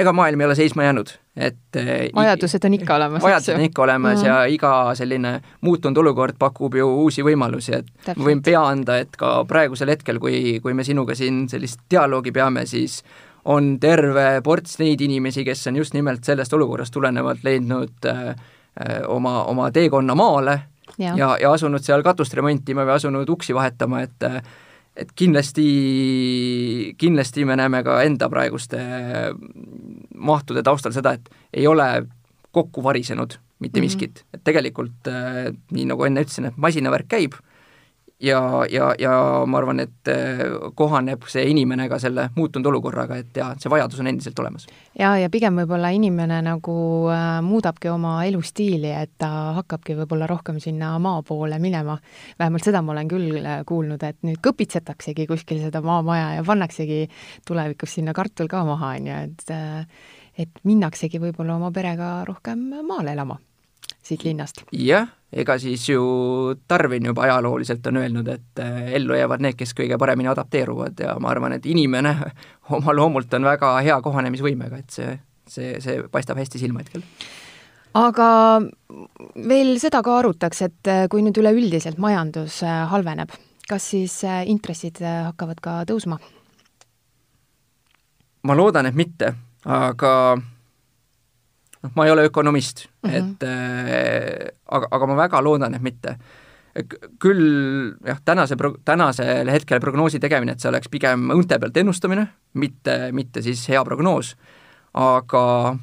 ega 0.00 0.12
maailm 0.16 0.40
ei 0.40 0.46
ole 0.46 0.54
seisma 0.56 0.86
jäänud, 0.86 1.10
et 1.36 1.76
äh, 1.76 1.88
vajadused 2.16 2.64
on 2.64 2.76
ikka 2.78 2.94
olemas, 2.96 3.22
vajadused 3.22 3.58
on 3.58 3.64
ikka 3.66 3.82
olemas 3.82 4.22
mm 4.22 4.22
-hmm. 4.22 4.28
ja 4.28 4.44
iga 4.44 4.94
selline 4.94 5.32
muutunud 5.60 5.96
olukord 5.96 6.38
pakub 6.38 6.74
ju 6.74 6.86
uusi 7.02 7.22
võimalusi, 7.26 7.74
et 7.76 7.86
Täpselt. 7.86 8.16
ma 8.16 8.24
võin 8.30 8.40
pea 8.44 8.62
anda, 8.66 8.96
et 8.98 9.16
ka 9.16 9.44
praegusel 9.44 9.92
hetkel, 9.92 10.18
kui, 10.18 10.60
kui 10.62 10.74
me 10.74 10.84
sinuga 10.84 11.14
siin 11.14 11.48
sellist 11.48 11.80
dialoogi 11.90 12.32
peame, 12.32 12.66
siis 12.66 13.02
on 13.44 13.78
terve 13.80 14.40
ports 14.44 14.78
neid 14.78 15.00
inimesi, 15.00 15.44
kes 15.44 15.66
on 15.66 15.76
just 15.76 15.94
nimelt 15.94 16.24
sellest 16.24 16.52
olukorrast 16.52 16.92
tulenevalt 16.92 17.44
leidnud 17.44 18.06
äh, 18.06 18.34
oma, 19.08 19.44
oma 19.44 19.70
teekonna 19.70 20.14
maale 20.14 20.60
ja, 20.98 21.14
ja, 21.16 21.30
ja 21.40 21.52
asunud 21.52 21.84
seal 21.84 22.02
katust 22.06 22.34
remontima 22.34 22.86
või 22.88 22.96
asunud 22.96 23.28
uksi 23.36 23.54
vahetama, 23.56 24.02
et 24.06 24.28
et 25.00 25.12
kindlasti, 25.16 25.66
kindlasti 26.98 27.44
me 27.48 27.56
näeme 27.56 27.82
ka 27.86 28.00
enda 28.04 28.28
praeguste 28.28 28.80
mahtude 30.18 30.64
taustal 30.66 30.92
seda, 30.92 31.14
et 31.16 31.30
ei 31.54 31.66
ole 31.70 31.86
kokku 32.50 32.82
varisenud 32.84 33.38
mitte 33.60 33.80
miskit 33.80 34.10
mm, 34.10 34.20
-hmm. 34.20 34.34
et 34.34 34.44
tegelikult 34.44 35.08
äh, 35.08 35.52
nii 35.70 35.86
nagu 35.92 36.04
enne 36.04 36.24
ütlesin, 36.24 36.48
et 36.48 36.56
masinavärk 36.56 37.08
käib 37.08 37.36
ja, 38.20 38.66
ja, 38.70 38.94
ja 38.98 39.12
ma 39.46 39.58
arvan, 39.58 39.80
et 39.80 40.08
äh, 40.08 40.42
kohaneb 40.76 41.24
see 41.30 41.44
inimene 41.50 41.88
ka 41.90 41.98
selle 42.02 42.28
muutunud 42.36 42.68
olukorraga, 42.70 43.18
et 43.20 43.40
ja 43.40 43.50
see 43.60 43.72
vajadus 43.72 44.02
on 44.02 44.10
endiselt 44.10 44.38
olemas. 44.42 44.66
ja, 44.98 45.14
ja 45.18 45.30
pigem 45.32 45.58
võib-olla 45.62 45.92
inimene 45.96 46.40
nagu 46.44 46.76
äh, 47.12 47.40
muudabki 47.46 47.90
oma 47.92 48.18
elustiili, 48.28 48.92
et 48.92 49.14
ta 49.18 49.30
hakkabki 49.60 49.96
võib-olla 50.02 50.28
rohkem 50.30 50.60
sinna 50.60 50.92
maa 51.02 51.22
poole 51.26 51.58
minema. 51.58 51.98
vähemalt 52.38 52.64
seda 52.64 52.82
ma 52.82 52.94
olen 52.94 53.10
küll 53.10 53.42
äh, 53.42 53.60
kuulnud, 53.66 54.02
et 54.06 54.20
nüüd 54.26 54.40
kõpitsetaksegi 54.44 55.26
kuskil 55.30 55.62
seda 55.64 55.82
maamaja 55.84 56.34
ja 56.38 56.46
pannaksegi 56.46 57.06
tulevikus 57.48 57.98
sinna 57.98 58.16
kartul 58.16 58.50
ka 58.50 58.64
maha, 58.68 58.96
on 59.00 59.12
ju, 59.12 59.20
et 59.28 59.54
äh, 59.56 60.08
et 60.40 60.60
minnaksegi 60.64 61.18
võib-olla 61.20 61.58
oma 61.58 61.72
perega 61.74 62.20
rohkem 62.24 62.70
maale 62.86 63.12
elama 63.12 63.40
siit 64.10 64.26
linnast. 64.26 64.64
jah 64.74 65.08
ega 65.32 65.56
siis 65.58 65.88
ju 65.88 66.02
Darwin 66.68 67.06
juba 67.06 67.22
ajalooliselt 67.22 67.86
on 67.86 68.00
öelnud, 68.02 68.28
et 68.28 68.62
äh, 68.62 68.92
ellu 68.98 69.14
jäävad 69.14 69.42
need, 69.44 69.56
kes 69.58 69.74
kõige 69.78 69.98
paremini 69.98 70.30
adapteeruvad 70.30 71.02
ja 71.04 71.14
ma 71.22 71.30
arvan, 71.30 71.54
et 71.56 71.66
inimene 71.70 72.14
oma 72.76 72.94
loomult 72.96 73.34
on 73.38 73.46
väga 73.46 73.76
hea 73.86 74.00
kohanemisvõimega, 74.02 74.82
et 74.82 74.98
see, 74.98 75.14
see, 75.46 75.76
see 75.82 76.02
paistab 76.10 76.40
hästi 76.40 76.62
silma 76.62 76.82
hetkel. 76.82 77.04
aga 77.98 78.28
veel 79.36 79.76
seda 79.82 80.02
ka 80.06 80.18
arutaks, 80.18 80.64
et 80.66 80.90
äh, 80.90 81.06
kui 81.10 81.22
nüüd 81.26 81.38
üleüldiselt 81.42 82.02
majandus 82.02 82.62
äh, 82.66 82.82
halveneb, 82.90 83.34
kas 83.70 83.90
siis 83.94 84.20
intressid 84.26 84.98
hakkavad 85.02 85.62
ka 85.62 85.80
tõusma? 85.86 86.18
ma 88.42 88.56
loodan, 88.56 88.88
et 88.88 88.96
mitte, 88.96 89.34
aga 89.68 90.12
noh, 91.82 91.92
ma 91.96 92.06
ei 92.06 92.12
ole 92.12 92.28
ökonomist 92.28 92.86
mm, 92.86 93.10
-hmm. 93.10 93.16
et 93.16 93.42
äh, 93.42 94.48
aga, 94.66 94.88
aga 94.90 95.06
ma 95.06 95.16
väga 95.16 95.42
loodan, 95.42 95.74
et 95.74 95.82
mitte. 95.82 96.16
küll 97.18 97.96
jah, 98.06 98.20
tänase 98.24 98.56
pro-, 98.56 98.76
tänasel 98.84 99.48
hetkel 99.50 99.80
prognoosi 99.80 100.20
tegemine, 100.20 100.52
et 100.52 100.60
see 100.60 100.68
oleks 100.70 100.88
pigem 100.88 101.30
õunte 101.34 101.58
pealt 101.58 101.76
ennustamine, 101.76 102.26
mitte, 102.54 103.12
mitte 103.12 103.42
siis 103.42 103.68
hea 103.68 103.84
prognoos, 103.84 104.36
aga 104.94 105.76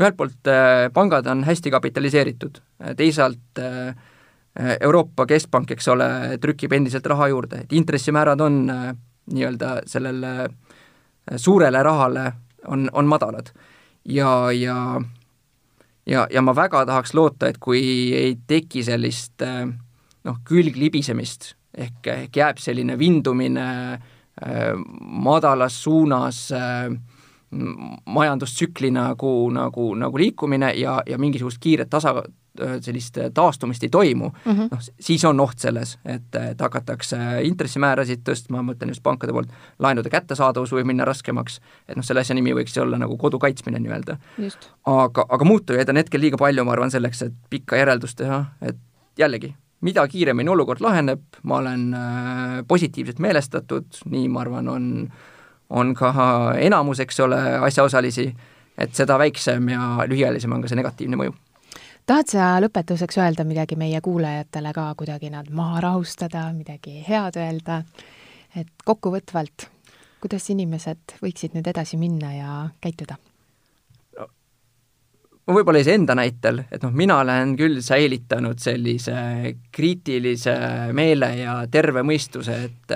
ühelt 0.00 0.16
poolt 0.16 0.48
äh, 0.48 0.88
pangad 0.92 1.26
on 1.26 1.44
hästi 1.44 1.70
kapitaliseeritud, 1.70 2.62
teisalt 2.96 3.60
äh, 3.60 3.94
Euroopa 4.80 5.26
Keskpank, 5.26 5.70
eks 5.70 5.88
ole, 5.88 6.08
trükib 6.40 6.72
endiselt 6.72 7.06
raha 7.06 7.28
juurde, 7.28 7.64
et 7.64 7.72
intressimäärad 7.72 8.40
on 8.40 8.70
äh, 8.70 8.94
nii-öelda 9.32 9.82
sellele 9.86 10.48
suurele 11.36 11.82
rahale 11.82 12.32
on, 12.66 12.88
on 12.92 13.06
madalad. 13.06 13.52
ja, 14.04 14.52
ja 14.52 15.00
ja, 16.06 16.26
ja 16.30 16.42
ma 16.42 16.54
väga 16.56 16.84
tahaks 16.86 17.14
loota, 17.14 17.48
et 17.48 17.58
kui 17.62 17.82
ei 18.16 18.36
teki 18.46 18.84
sellist 18.86 19.42
äh, 19.42 19.66
noh, 20.24 20.40
külglibisemist, 20.48 21.54
ehk, 21.74 22.06
ehk 22.06 22.36
jääb 22.36 22.60
selline 22.62 22.98
vindumine 22.98 23.68
äh, 23.92 24.72
madalas 25.02 25.82
suunas 25.82 26.44
äh, 26.56 26.92
majandustsükli 28.06 28.90
nagu, 28.90 29.50
nagu, 29.52 29.90
nagu 29.94 30.18
liikumine 30.18 30.72
ja, 30.78 31.02
ja 31.06 31.18
mingisugust 31.20 31.60
kiiret 31.60 31.90
tasa, 31.92 32.22
sellist 32.80 33.18
äh, 33.18 33.30
taastumist 33.34 33.82
ei 33.82 33.88
toimu 33.88 34.28
mm, 34.28 34.52
-hmm. 34.52 34.68
noh, 34.70 34.82
siis 35.00 35.24
on 35.24 35.40
oht 35.40 35.58
selles, 35.58 35.98
et, 36.04 36.34
et 36.34 36.60
hakatakse 36.60 37.16
intressimäärasid 37.48 38.22
tõstma, 38.28 38.60
ma 38.60 38.72
mõtlen 38.72 38.92
just 38.94 39.02
pankade 39.02 39.32
poolt, 39.32 39.50
laenude 39.78 40.10
kättesaadavus 40.10 40.72
võib 40.72 40.86
minna 40.86 41.04
raskemaks, 41.04 41.60
et 41.88 41.96
noh, 41.96 42.04
selle 42.04 42.20
asja 42.20 42.34
nimi 42.34 42.54
võiks 42.54 42.76
olla 42.80 42.98
nagu 42.98 43.16
kodu 43.16 43.38
kaitsmine 43.38 43.78
nii-öelda. 43.78 44.16
aga, 44.86 45.26
aga 45.28 45.44
muutujaid 45.44 45.88
on 45.88 45.96
hetkel 45.96 46.20
liiga 46.20 46.36
palju, 46.36 46.64
ma 46.64 46.72
arvan, 46.72 46.90
selleks, 46.90 47.22
et 47.22 47.34
pikka 47.50 47.76
järeldust 47.76 48.18
teha, 48.18 48.44
et 48.62 48.78
jällegi, 49.18 49.54
mida 49.80 50.06
kiiremini 50.08 50.50
olukord 50.50 50.80
laheneb, 50.80 51.22
ma 51.42 51.58
olen 51.58 51.94
äh, 51.94 52.56
positiivselt 52.68 53.18
meelestatud, 53.18 54.02
nii 54.10 54.28
ma 54.28 54.40
arvan, 54.40 54.68
on 54.68 54.88
on 55.72 55.94
ka 55.96 56.12
enamus, 56.60 57.00
eks 57.00 57.20
ole, 57.24 57.38
asjaosalisi, 57.64 58.26
et 58.78 58.94
seda 58.94 59.16
väiksem 59.18 59.68
ja 59.72 60.04
lühiajalisem 60.08 60.52
on 60.52 60.62
ka 60.64 60.70
see 60.70 60.78
negatiivne 60.78 61.18
mõju 61.20 61.34
tahad 62.06 62.30
sa 62.32 62.48
lõpetuseks 62.62 63.18
öelda 63.20 63.44
midagi 63.48 63.76
meie 63.78 64.00
kuulajatele 64.04 64.72
ka, 64.74 64.86
kuidagi 64.98 65.30
nad 65.32 65.50
maha 65.54 65.80
rahustada, 65.80 66.48
midagi 66.56 67.02
head 67.08 67.38
öelda, 67.40 67.82
et 68.56 68.70
kokkuvõtvalt, 68.84 69.68
kuidas 70.22 70.48
inimesed 70.54 71.18
võiksid 71.22 71.56
nüüd 71.56 71.68
edasi 71.74 72.00
minna 72.00 72.34
ja 72.36 72.56
käituda? 72.80 73.18
ma 75.42 75.56
võib-olla 75.56 75.80
iseenda 75.82 76.14
näitel, 76.14 76.60
et 76.70 76.84
noh, 76.86 76.92
mina 76.94 77.16
olen 77.18 77.56
küll 77.58 77.80
säilitanud 77.82 78.60
sellise 78.62 79.16
kriitilise 79.74 80.54
meele 80.94 81.32
ja 81.40 81.56
terve 81.70 82.04
mõistuse, 82.06 82.58
et 82.68 82.94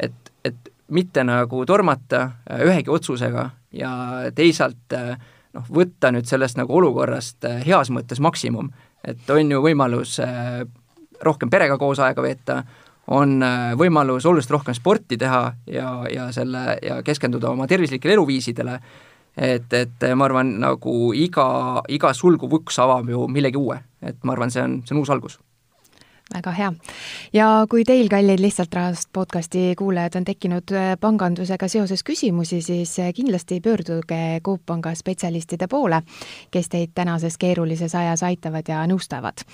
et, 0.00 0.32
et 0.44 0.72
mitte 0.88 1.24
nagu 1.24 1.66
tormata 1.68 2.22
ühegi 2.64 2.90
otsusega 2.90 3.44
ja 3.76 3.92
teisalt 4.34 4.96
äh, 4.96 5.16
noh, 5.56 5.66
võtta 5.78 6.12
nüüd 6.14 6.28
sellest 6.28 6.58
nagu 6.60 6.76
olukorrast 6.78 7.46
äh, 7.48 7.60
heas 7.66 7.92
mõttes 7.94 8.22
maksimum, 8.22 8.70
et 9.04 9.30
on 9.30 9.52
ju 9.52 9.60
võimalus 9.64 10.18
äh, 10.24 10.62
rohkem 11.22 11.50
perega 11.52 11.78
koos 11.80 12.00
aega 12.02 12.24
veeta, 12.24 12.62
on 13.12 13.38
äh, 13.42 13.72
võimalus 13.78 14.26
oluliselt 14.28 14.56
rohkem 14.58 14.76
sporti 14.78 15.18
teha 15.20 15.44
ja, 15.70 15.94
ja 16.10 16.28
selle, 16.34 16.78
ja 16.82 17.00
keskenduda 17.04 17.52
oma 17.52 17.68
tervislikele 17.70 18.16
eluviisidele, 18.18 18.78
et, 19.36 19.72
et 19.72 20.10
ma 20.16 20.28
arvan, 20.28 20.58
nagu 20.62 21.12
iga, 21.16 21.46
iga 21.88 22.12
sulguv 22.16 22.60
uks 22.60 22.78
avab 22.84 23.08
ju 23.08 23.26
millegi 23.32 23.60
uue, 23.60 23.78
et 24.04 24.20
ma 24.24 24.36
arvan, 24.36 24.52
see 24.52 24.64
on, 24.64 24.82
see 24.86 24.96
on 24.96 25.02
uus 25.04 25.12
algus 25.14 25.40
väga 26.34 26.52
hea. 26.56 26.72
ja 27.32 27.66
kui 27.70 27.84
teil, 27.84 28.08
kallid 28.08 28.40
Lihtsalt 28.40 28.74
Rahast 28.74 29.08
podcasti 29.12 29.74
kuulajad, 29.78 30.16
on 30.16 30.24
tekkinud 30.24 30.72
äh, 30.72 30.92
pangandusega 31.00 31.68
seoses 31.68 32.02
küsimusi, 32.04 32.62
siis 32.62 32.98
äh, 32.98 33.12
kindlasti 33.14 33.60
pöörduge 33.60 34.40
Coop 34.44 34.62
Panga 34.66 34.94
spetsialistide 34.94 35.68
poole, 35.68 36.02
kes 36.50 36.68
teid 36.68 36.92
tänases 36.94 37.38
keerulises 37.38 37.94
ajas 37.94 38.22
aitavad 38.22 38.68
ja 38.68 38.84
nõustavad. 38.86 39.44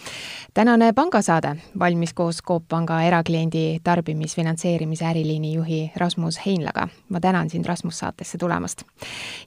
tänane 0.54 0.92
pangasaade 0.92 1.56
valmis 1.78 2.14
koos 2.14 2.42
Coop 2.42 2.68
Panga 2.68 3.02
erakliendi 3.02 3.80
tarbimisfinantseerimise 3.84 5.04
äriliini 5.04 5.54
juhi 5.54 5.92
Rasmus 5.96 6.40
Heinlaga. 6.46 6.88
ma 7.08 7.20
tänan 7.20 7.50
sind, 7.50 7.66
Rasmus, 7.66 7.98
saatesse 7.98 8.38
tulemast. 8.38 8.82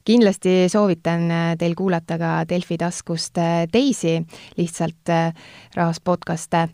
kindlasti 0.05 0.69
soovitan 0.69 1.31
äh, 1.31 1.57
teil 1.57 1.75
kuulata 1.75 2.17
ka 2.17 2.45
Delfi 2.49 2.77
taskust 2.77 3.37
teisi 3.71 4.21
Lihtsalt 4.57 5.09
Rahast 5.75 6.03
podcast'e 6.03 6.67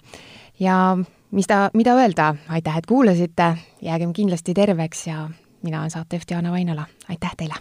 ja 0.60 0.98
mis 1.32 1.48
ta, 1.48 1.70
mida 1.74 1.96
öelda, 1.96 2.36
aitäh, 2.50 2.78
et 2.78 2.86
kuulasite, 2.86 3.58
jäägem 3.82 4.14
kindlasti 4.14 4.54
terveks 4.54 5.08
ja 5.08 5.30
mina 5.62 5.80
olen 5.80 5.92
saatejuht 5.92 6.32
Jaana 6.32 6.52
Vainola, 6.52 6.86
aitäh 7.10 7.36
teile! 7.38 7.54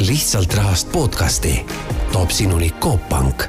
lihtsalt 0.00 0.54
rahast 0.54 0.92
podcasti 0.92 1.66
toob 2.12 2.30
sinuni 2.30 2.70
Coop 2.80 3.08
Pank 3.08 3.42